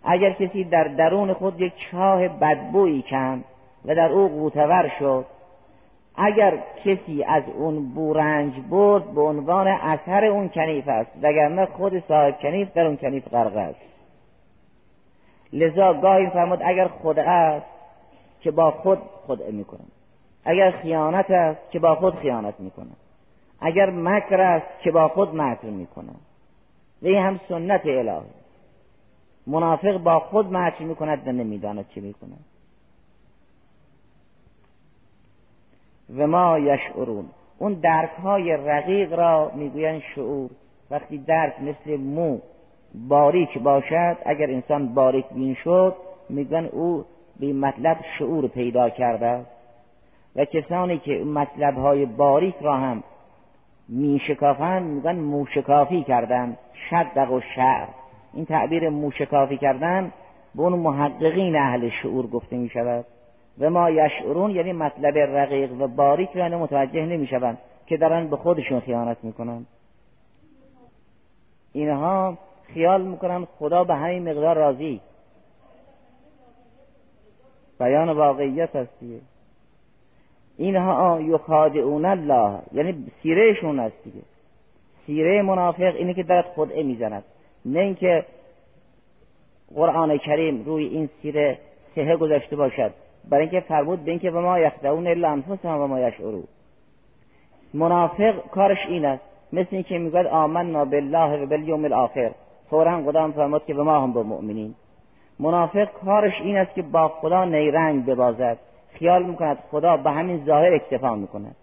اگر 0.05 0.33
کسی 0.33 0.65
در 0.65 0.85
درون 0.85 1.33
خود 1.33 1.61
یک 1.61 1.73
چاه 1.91 2.29
بدبویی 2.29 3.05
کند 3.11 3.45
و 3.85 3.95
در 3.95 4.09
او 4.13 4.29
قوتور 4.29 4.93
شد 4.99 5.27
اگر 6.17 6.59
کسی 6.85 7.25
از 7.25 7.43
اون 7.59 7.95
بورنج 7.95 8.53
برد 8.71 9.15
به 9.15 9.21
عنوان 9.21 9.67
اثر 9.67 10.25
اون 10.25 10.49
کنیف 10.49 10.89
است. 10.89 11.11
وگرنه 11.23 11.67
خود 11.67 12.03
صاحب 12.09 12.39
کنیف 12.39 12.73
در 12.73 12.87
اون 12.87 12.97
کنیف 12.97 13.29
غرق 13.29 13.57
است. 13.57 13.81
لذا 15.53 15.95
گاهی 15.95 16.31
فرمود 16.31 16.63
اگر 16.65 16.89
خود 16.89 17.19
است 17.19 17.67
که 18.41 18.51
با 18.51 18.71
خود 18.71 18.99
خدعه 19.27 19.53
می‌کنم. 19.53 19.92
اگر 20.45 20.71
خیانت 20.71 21.31
است 21.31 21.71
که 21.71 21.79
با 21.79 21.95
خود 21.95 22.15
خیانت 22.15 22.55
می‌کنم 22.59 22.97
اگر 23.61 23.91
مکر 23.91 24.41
است 24.41 24.67
که 24.83 24.91
با 24.91 25.09
خود 25.09 25.35
مکر 25.37 25.67
می‌کنم 25.67 26.17
و 27.03 27.07
این 27.07 27.19
هم 27.19 27.41
سنت 27.49 27.87
الهی. 27.87 28.31
منافق 29.47 29.97
با 29.97 30.21
خود 30.21 30.53
مکر 30.53 30.83
می‌کند 30.83 31.29
و 31.29 31.33
نمی‌داند 31.33 31.89
چه 31.95 32.01
می‌کند 32.01 32.45
و 36.17 36.27
ما 36.27 36.59
یشعرون. 36.59 37.25
اون 37.59 37.73
درک 37.73 38.11
های 38.11 38.53
رقیق 38.53 39.13
را 39.13 39.53
می‌گویند 39.55 40.03
شعور. 40.15 40.51
وقتی 40.91 41.19
درک 41.19 41.55
مثل 41.61 41.97
مو 41.97 42.39
باریک 42.95 43.59
باشد 43.59 44.17
اگر 44.27 44.51
انسان 44.51 44.95
باریک 44.95 45.27
بین 45.29 45.55
شد 45.55 45.97
میگن 46.29 46.65
او 46.65 47.05
به 47.41 47.53
مطلب 47.53 47.97
شعور 48.19 48.49
پیدا 48.49 48.91
کرده 48.91 49.45
و 50.37 50.45
کسانی 50.45 50.99
که 50.99 51.25
مطلب 51.25 51.79
های 51.79 52.07
باریک 52.07 52.55
را 52.61 52.77
هم 52.77 53.03
میشکافند 53.89 54.83
میگن 54.83 55.17
موشکافی 55.17 56.03
کردن 56.03 56.57
شدق 56.91 57.33
و 57.33 57.41
شعر. 57.55 57.87
این 58.35 58.45
تعبیر 58.45 58.89
موشکافی 58.89 59.57
کردن 59.57 60.13
به 60.55 60.63
اون 60.63 60.73
محققین 60.73 61.57
اهل 61.57 61.89
شعور 62.03 62.27
گفته 62.27 62.57
می 62.57 62.69
شود 62.69 63.05
و 63.59 63.71
ما 63.71 63.91
یشعرون 63.91 64.51
یعنی 64.51 64.73
مطلب 64.73 65.19
رقیق 65.19 65.73
و 65.73 65.87
باریک 65.87 66.31
را 66.35 66.59
متوجه 66.59 67.07
نمی 67.07 67.27
شوند 67.27 67.59
که 67.87 67.97
دارن 67.97 68.29
به 68.29 68.37
خودشون 68.37 68.81
خیانت 68.81 69.17
می‌کنن. 69.23 69.67
اینها 71.73 72.39
خیال 72.75 73.03
می‌کنن 73.03 73.45
خدا 73.59 73.85
به 73.85 73.95
همین 73.95 74.29
مقدار 74.29 74.57
راضی. 74.57 75.01
بیان 77.79 78.11
واقعیت 78.11 78.77
است 78.77 79.03
اینها 80.63 81.21
یخادعون 81.21 82.05
الله. 82.05 82.59
یعنی 82.73 83.07
سیرهشون 83.23 83.79
است 83.79 84.05
دیگه. 84.05 84.21
سیره 85.07 85.43
منافق 85.43 85.95
اینه 85.97 86.15
که 86.15 86.23
دارد 86.23 86.45
خدعه 86.57 86.83
می‌زند. 86.83 87.25
نه 87.65 87.81
اینکه 87.81 88.25
قرآن 89.75 90.19
کریم 90.19 90.65
روی 90.65 90.85
این 90.85 91.09
سیره 91.23 91.59
سهه 91.95 92.17
گذاشته 92.17 92.57
باشد. 92.57 92.93
برای 93.31 93.43
اینکه 93.43 93.61
فرمود 93.61 94.05
به 94.05 94.11
اینکه 94.11 94.31
و 94.31 94.41
ما 94.41 94.59
یخدعون 94.59 95.07
الا 95.07 95.29
انفسهم 95.29 95.81
و 95.81 95.87
ما 95.87 96.01
یشعرون. 96.01 96.45
منافق 97.75 98.51
کارش 98.51 98.87
این 98.89 99.05
است. 99.05 99.23
مثل 99.53 99.69
اینکه 99.71 99.99
می‌گوید 99.99 100.27
آمنا 100.27 100.85
بالله 100.85 101.43
و 101.43 101.47
بالیوم 101.47 101.85
الاخر. 101.85 102.31
فورا 102.71 103.03
خدا 103.03 103.31
فرمود 103.31 103.65
که 103.65 103.75
به 103.75 103.83
ما 103.83 104.01
هم 104.01 104.13
به 104.13 104.23
مؤمنین. 104.23 104.75
منافق 105.39 105.89
کارش 106.05 106.41
این 106.41 106.57
است 106.57 106.75
که 106.75 106.83
با 106.83 107.09
خدا 107.09 107.45
نیرنگ 107.45 108.07
ببازد. 108.07 108.59
خیال 108.99 109.23
می‌کند 109.23 109.59
خدا 109.71 109.97
به 109.97 110.11
همین 110.11 110.45
ظاهر 110.45 110.75
اکتفا 110.75 111.15
می‌کند. 111.15 111.57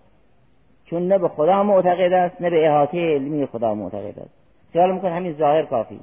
چون 0.85 1.07
نه 1.07 1.17
به 1.17 1.27
خدا 1.27 1.63
معتقد 1.63 2.13
است 2.13 2.41
نه 2.41 2.49
به 2.49 2.67
احاطه 2.67 2.97
علمی 2.97 3.45
خدا 3.45 3.75
معتقد 3.75 4.19
است. 4.19 4.33
خیال 4.73 4.91
می‌کند 4.91 5.11
همین 5.11 5.33
ظاهر 5.33 5.65
کافی 5.65 5.99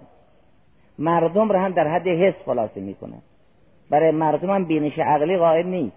مردم 0.98 1.52
را 1.52 1.60
هم 1.60 1.72
در 1.72 1.88
حد 1.88 2.08
حس 2.08 2.34
خلاصه 2.46 2.80
می‌کند. 2.80 3.22
برای 3.90 4.10
مردم 4.10 4.50
هم 4.50 4.64
بینش 4.64 4.98
عقلی 4.98 5.36
قائل 5.36 5.66
نیست. 5.66 5.96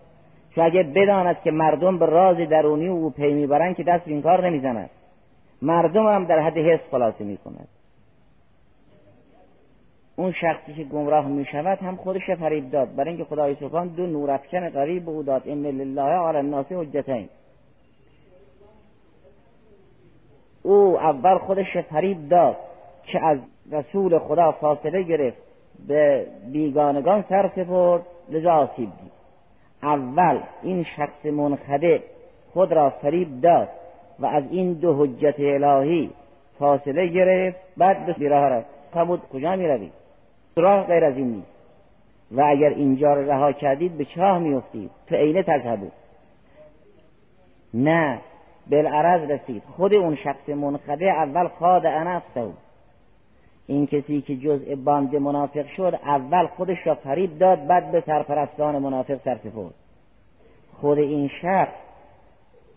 چون 0.55 0.63
اگه 0.65 0.83
بداند 0.83 1.41
که 1.41 1.51
مردم 1.51 1.99
به 1.99 2.05
راز 2.05 2.37
درونی 2.37 2.87
او 2.87 3.09
پی 3.09 3.33
می‌برند 3.33 3.75
که 3.75 3.83
دست 3.83 4.07
این 4.07 4.21
کار 4.21 4.49
نمی‌زند. 4.49 4.89
مردم 5.61 6.07
هم 6.07 6.25
در 6.25 6.39
حد 6.39 6.57
حس 6.57 6.79
خلاصه 6.91 7.23
می‌کند. 7.23 7.67
اون 10.19 10.31
شخصی 10.31 10.73
که 10.73 10.83
گمراه 10.83 11.27
می 11.27 11.45
شود 11.45 11.77
هم 11.77 11.95
خودش 11.95 12.29
فریب 12.39 12.71
داد. 12.71 12.95
برای 12.95 13.09
اینکه 13.09 13.23
خدای 13.23 13.55
سبحان 13.55 13.87
دو 13.87 14.07
نورافکن 14.07 14.69
قریب 14.69 15.09
او 15.09 15.23
داد. 15.23 15.41
ان 15.45 15.65
لله 15.65 16.01
علی 16.01 16.37
الناس 16.37 16.71
حجتین. 16.71 17.29
او 20.63 20.99
اول 20.99 21.37
خودش 21.37 21.77
فریب 21.77 22.29
داد 22.29 22.57
که 23.03 23.25
از 23.25 23.37
رسول 23.71 24.19
خدا 24.19 24.51
فاصله 24.51 25.03
گرفت. 25.03 25.37
به 25.87 26.25
بیگانگان 26.51 27.23
سر 27.29 27.51
سپرد 27.55 28.01
لذا 28.29 28.51
آسیب 28.51 28.89
دید. 29.01 29.11
اول 29.83 30.39
این 30.63 30.85
شخص 30.97 31.25
منخده 31.25 32.03
خود 32.53 32.73
را 32.73 32.89
فریب 32.89 33.41
داد 33.41 33.67
و 34.19 34.25
از 34.25 34.43
این 34.51 34.73
دو 34.73 35.03
حجت 35.03 35.39
الهی 35.39 36.09
فاصله 36.59 37.07
گرفت. 37.07 37.57
بعد 37.77 38.05
به 38.05 38.13
بیراه 38.13 38.49
رفت. 38.49 38.79
کجا 39.33 39.55
می 39.55 39.67
روید 39.67 39.99
سراغ 40.55 40.87
غیر 40.87 41.05
از 41.05 41.17
این 41.17 41.27
نیست. 41.27 41.47
و 42.31 42.41
اگر 42.41 42.69
اینجا 42.69 43.13
را 43.13 43.21
رها 43.21 43.51
کردید 43.51 43.97
به 43.97 44.05
چاه 44.05 44.39
میافتید. 44.39 44.91
تو 45.07 45.15
عینه 45.15 45.43
تذهبو 45.43 45.87
نه 47.73 48.19
بالعرض 48.69 49.29
رسید. 49.29 49.63
خود 49.77 49.93
اون 49.93 50.15
شخص 50.15 50.49
منخده 50.49 51.05
اول 51.05 51.47
خاد 51.47 51.85
انفسه 51.85 52.49
این 53.67 53.87
کسی 53.87 54.21
که 54.21 54.35
جزء 54.35 54.75
باند 54.75 55.15
منافق 55.15 55.65
شد 55.77 55.99
اول 56.05 56.47
خودش 56.47 56.87
را 56.87 56.95
فریب 56.95 57.37
داد 57.39 57.67
بعد 57.67 57.91
به 57.91 58.03
سرپرستان 58.05 58.77
منافق 58.77 59.19
سرسپرد. 59.25 59.73
خود 60.81 60.97
این 60.97 61.27
شخص 61.41 61.73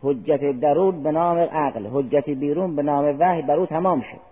حجت 0.03 0.61
درون 0.61 1.03
به 1.03 1.11
نام 1.11 1.39
عقل 1.39 1.87
حجت 1.87 2.31
بیرون 2.31 2.77
به 2.77 2.83
نام 2.83 3.17
وحی 3.19 3.43
بر 3.43 3.57
او 3.57 3.67
تمام 3.67 4.01
شد. 4.01 4.32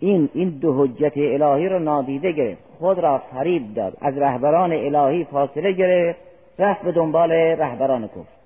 این 0.00 0.28
این 0.34 0.48
دو 0.48 0.84
حجت 0.84 1.16
الهی 1.16 1.68
را 1.68 1.78
نادیده 1.78 2.32
گرفت. 2.32 2.62
خود 2.78 2.98
را 2.98 3.18
فریب 3.18 3.74
داد. 3.74 3.96
از 4.00 4.18
رهبران 4.18 4.72
الهی 4.72 5.24
فاصله 5.24 5.72
گرفت. 5.72 6.18
رفت 6.58 6.82
به 6.82 6.92
دنبال 6.92 7.32
رهبران 7.32 8.08
کفر. 8.08 8.36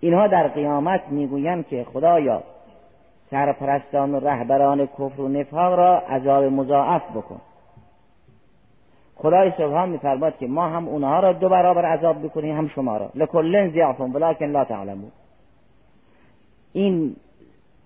اینها 0.00 0.26
در 0.26 0.48
قیامت 0.48 1.00
می‌گویند 1.08 1.66
که 1.66 1.84
خدایا 1.92 2.42
سرپرستان 3.30 4.14
و 4.14 4.20
رهبران 4.20 4.86
کفر 4.86 5.20
و 5.20 5.28
نفاق 5.28 5.74
را 5.74 5.98
عذاب 5.98 6.44
مضاعف 6.44 7.02
بکن. 7.10 7.40
خدای 9.16 9.52
سبحان 9.58 9.88
میفرماد 9.88 10.38
که 10.38 10.46
ما 10.46 10.68
هم 10.68 10.88
اونها 10.88 11.20
را 11.20 11.32
دو 11.32 11.48
برابر 11.48 11.84
عذاب 11.84 12.22
بکنیم 12.22 12.56
هم 12.56 12.68
شما 12.68 12.96
را. 12.96 13.10
لکلن 13.14 13.70
زیعفون 13.70 14.12
ولکن 14.12 14.46
لا 14.46 14.64
تعلمون. 14.64 15.10
این 16.72 17.16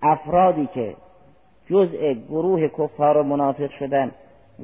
افرادی 0.01 0.69
که 0.73 0.95
جزء 1.69 2.13
گروه 2.29 2.67
کفار 2.67 3.17
و 3.17 3.23
منافق 3.23 3.69
شدن 3.79 4.11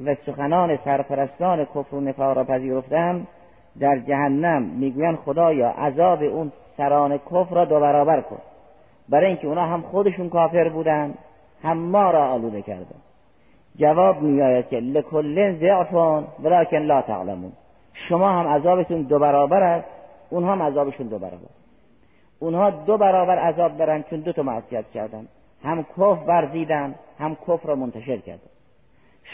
و 0.06 0.14
سخنان 0.26 0.78
سرپرستان 0.84 1.64
کفر 1.64 1.94
و 1.94 2.00
نفاق 2.00 2.36
را 2.36 2.44
پذیرفتن 2.44 3.26
در 3.80 3.98
جهنم 3.98 4.62
می‌گویند 4.62 5.16
خدایا 5.16 5.70
عذاب 5.70 6.22
اون 6.22 6.52
سران 6.76 7.18
کفر 7.18 7.54
را 7.54 7.64
دو 7.64 7.80
برابر 7.80 8.20
کن. 8.20 8.38
برای 9.08 9.26
اینکه 9.26 9.46
اونا 9.46 9.66
هم 9.66 9.82
خودشون 9.82 10.28
کافر 10.28 10.68
بودن 10.68 11.14
هم 11.62 11.78
ما 11.78 12.10
را 12.10 12.32
آلوده 12.32 12.62
کردن. 12.62 13.00
جواب 13.76 14.22
میآید 14.22 14.68
که 14.68 14.76
لکل 14.76 15.58
ضعفون 15.58 16.24
ولکن 16.42 16.78
لا 16.78 17.02
تعلمون. 17.02 17.52
شما 18.08 18.28
هم 18.28 18.48
عذابتون 18.48 19.02
دو 19.02 19.18
برابر 19.18 19.62
است 19.62 19.88
اونها 20.30 20.52
هم 20.52 20.62
عذابشون 20.62 21.06
دو 21.06 21.18
برابر. 21.18 21.50
اونها 22.38 22.70
دو 22.70 22.98
برابر 22.98 23.38
عذاب 23.38 23.76
دارن 23.76 24.04
چون 24.10 24.20
دو 24.20 24.32
تا 24.32 24.42
معصیت 24.42 24.84
کردن. 24.94 25.26
هم 25.64 25.82
کف 25.82 26.18
ورزیدن 26.26 26.94
هم 27.18 27.34
کفر 27.34 27.68
را 27.68 27.74
منتشر 27.74 28.16
کردن. 28.16 28.50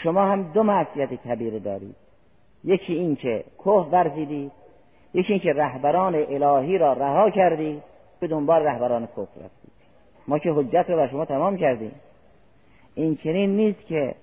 شما 0.03 0.25
هم 0.25 0.43
دو 0.43 0.63
معصیت 0.63 1.13
کبیره 1.13 1.59
دارید. 1.59 1.95
یکی 2.63 2.93
این 2.93 3.15
که 3.15 3.43
کوه 3.57 3.87
ورزیدید 3.91 4.51
یکی 5.13 5.33
این 5.33 5.41
که 5.41 5.53
رهبران 5.53 6.15
الهی 6.15 6.77
را 6.77 6.93
رها 6.93 7.29
کردید 7.29 7.81
به 8.19 8.27
دنبال 8.27 8.63
رهبران 8.63 9.05
کفر 9.05 9.21
رفتید 9.21 9.71
ما 10.27 10.39
که 10.39 10.51
حجت 10.51 10.85
رو 10.89 10.95
بر 10.95 11.07
شما 11.07 11.25
تمام 11.25 11.57
کردیم. 11.57 11.91
این 12.95 13.15
چنین 13.15 13.55
نیست 13.55 13.85
که 13.87 14.15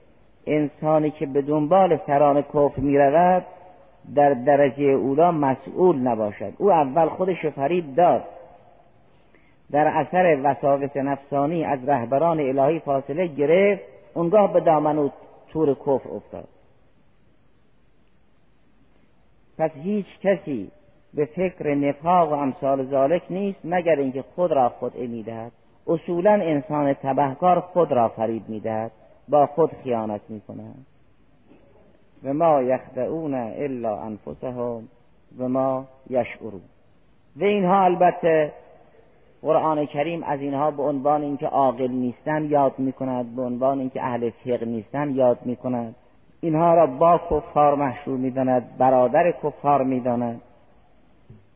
انسانی 0.47 1.11
که 1.11 1.27
به 1.27 1.43
دنبال 1.43 1.99
سران 2.07 2.43
کفر 2.43 2.81
می 2.81 2.99
رود 2.99 3.45
در 4.15 4.35
درجه 4.35 4.85
اولا 4.85 5.33
مسئول 5.33 5.97
نباشد. 5.97 6.53
او 6.59 6.73
اول 6.73 7.09
خودش 7.09 7.45
رو 7.45 7.51
فریب 7.51 7.95
داد. 7.95 8.25
در 9.71 9.87
اثر 9.87 10.41
وساوس 10.45 10.97
نفسانی 10.97 11.65
از 11.65 11.89
رهبران 11.89 12.41
الهی 12.41 12.79
فاصله 12.79 13.27
گرفت 13.27 13.83
اونگاه 14.15 14.53
به 14.53 14.61
دامن 14.61 14.99
و 14.99 15.09
تور 15.49 15.75
کفر 15.75 16.09
افتاد. 16.09 16.49
پس 19.59 19.71
هیچ 19.75 20.07
کسی 20.23 20.71
به 21.15 21.25
فکر 21.25 21.75
نفاق 21.75 22.33
و 22.33 22.35
امثال 22.35 22.87
ذالک 22.87 23.23
نیست 23.31 23.59
مگر 23.65 23.97
اینکه 23.97 24.25
خود 24.35 24.53
را 24.53 24.69
خود 24.69 24.97
می‌دهد 24.97 25.53
اصولا 25.87 26.33
انسان 26.33 26.93
تبهکار 26.95 27.61
خود 27.61 27.93
را 27.93 28.09
فریب 28.09 28.49
می‌دهد. 28.49 28.91
با 29.29 29.47
خود 29.47 29.71
خیانت 29.85 30.21
می‌کند. 30.29 30.87
و 32.25 32.35
ما 32.35 32.63
یخدعون 32.63 33.35
الا 33.35 33.99
انفسهم 33.99 34.89
و 35.39 35.49
ما 35.49 35.87
یشعرون. 36.11 36.63
و 37.37 37.45
اینها 37.45 37.85
البته 37.85 38.53
قرآن 39.47 39.87
کریم 39.87 40.23
از 40.23 40.41
اینها 40.41 40.71
به 40.71 40.83
عنوان 40.83 41.23
اینکه 41.23 41.47
عاقل 41.47 41.89
نیستن 41.89 42.45
یاد 42.45 42.79
می‌کند 42.79 43.37
به 43.37 43.43
عنوان 43.43 43.79
اینکه 43.79 44.03
اهل 44.03 44.31
فقه 44.31 44.65
نیستن 44.65 45.15
یاد 45.15 45.39
می‌کند. 45.45 45.95
اینها 46.41 46.75
را 46.75 46.87
با 46.87 47.21
کفار 47.31 47.75
محشور 47.75 48.17
می‌داند 48.17 48.79
برادر 48.79 49.33
کفار 49.43 49.85
می‌داند. 49.85 50.41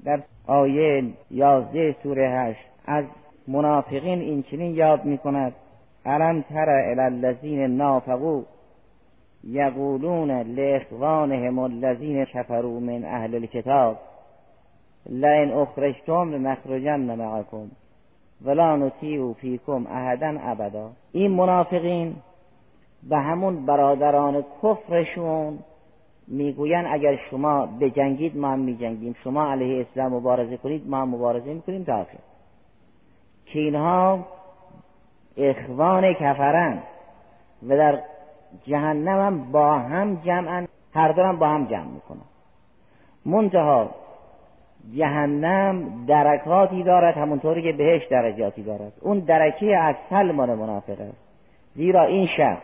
در 0.05 0.21
آیه 0.47 1.05
یازده 1.31 1.97
سوره 2.03 2.31
هشت 2.31 2.65
از 2.87 3.05
منافقین 3.49 4.21
این 4.21 4.43
چنین 4.43 4.75
یاد 4.75 5.05
می‌کند 5.05 5.53
الم 6.05 6.43
تر 6.43 6.71
الی 6.71 7.01
الذین 7.01 7.77
نافقوا 7.77 8.43
یقولون 9.45 10.31
لاخوانهم 10.31 11.59
الذین 11.59 12.25
کفروا 12.25 12.81
من 12.81 13.05
اهل 13.05 13.35
الكتاب 13.35 13.97
لئن 15.07 15.53
اخرجتم 15.53 16.31
لنخرجن 16.35 17.15
معكم 17.15 17.71
ولا 18.45 18.77
نطیع 18.77 19.33
فیکم 19.33 19.87
احدا 19.87 20.39
ابدا. 20.43 20.91
این 21.13 21.31
منافقین 21.31 22.17
به 23.09 23.17
همون 23.17 23.67
برادران 23.67 24.45
کفرشون 24.63 25.59
می‌گوین 26.29 26.87
اگر 26.87 27.17
شما 27.31 27.67
بجنگید 27.67 28.37
ما 28.37 28.49
هم 28.49 28.59
میجنگیم. 28.59 29.15
شما 29.25 29.51
علیه 29.53 29.87
اسلام 29.91 30.13
مبارزه 30.13 30.57
کنید 30.57 30.91
ما 30.91 30.97
هم 30.97 31.09
مبارزه 31.09 31.55
می‌کنیم 31.55 31.85
تا 31.85 31.97
آخر. 32.01 32.19
که 33.47 33.59
اینها 33.59 34.27
اخوان 35.37 36.13
کفرن 36.13 36.83
و 37.69 37.77
در 37.77 37.99
جهنم 38.67 39.27
هم 39.27 39.53
با 39.53 39.79
هم 39.79 40.15
جمعن 40.15 40.69
هر 40.95 41.13
دو 41.13 41.39
با 41.39 41.47
هم 41.47 41.65
جمع 41.65 41.85
می‌کنن. 41.85 42.21
منتها 43.25 43.91
جهنم 44.95 46.07
درکاتی 46.07 46.83
دارد 46.83 47.17
همونطوری 47.17 47.63
که 47.63 47.73
بهش 47.73 48.07
درجاتی 48.07 48.63
دارد. 48.63 48.93
اون 49.01 49.19
درکه 49.19 49.77
از 49.77 49.95
سلمان 50.11 50.55
منافق 50.55 51.01
است. 51.01 51.19
زیرا 51.75 52.03
این 52.03 52.29
شخص 52.37 52.63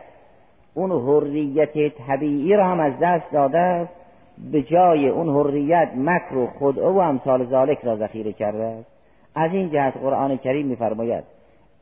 اون 0.75 0.91
حریت 0.91 1.95
طبیعی 2.07 2.57
را 2.57 2.67
هم 2.67 2.81
از 2.81 2.93
دست 3.03 3.33
داده 3.33 3.59
است. 3.59 3.93
به 4.53 4.63
جای 4.63 5.09
اون 5.09 5.29
حریت 5.29 5.89
مکر 5.97 6.37
و 6.37 6.47
خدعه 6.47 6.89
و 6.89 6.99
امثال 6.99 7.47
ذالک 7.47 7.79
را 7.83 7.97
ذخیره 7.97 8.33
کرده 8.33 8.65
است. 8.65 8.91
از 9.35 9.53
این 9.53 9.71
جهت 9.71 9.97
قرآن 9.97 10.37
کریم 10.37 10.67
میفرماید 10.67 11.25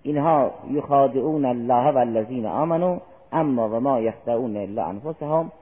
اینها 0.03 0.51
یخادعون 0.70 1.44
الله 1.44 1.92
و 1.92 1.99
الذین 1.99 2.47
آمنوا 2.47 3.01
اما 3.33 3.68
و 3.68 3.81
ما 3.81 4.01
یخدعون 4.01 4.57
الا 4.57 4.85
انفسهم 4.85 5.53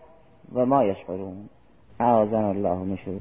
و 0.55 0.67
ما 0.67 0.85
یشعرون 0.85 1.49
اعاذنا 2.01 2.49
الله 2.49 2.75
من 2.75 2.97
شرور 2.97 3.21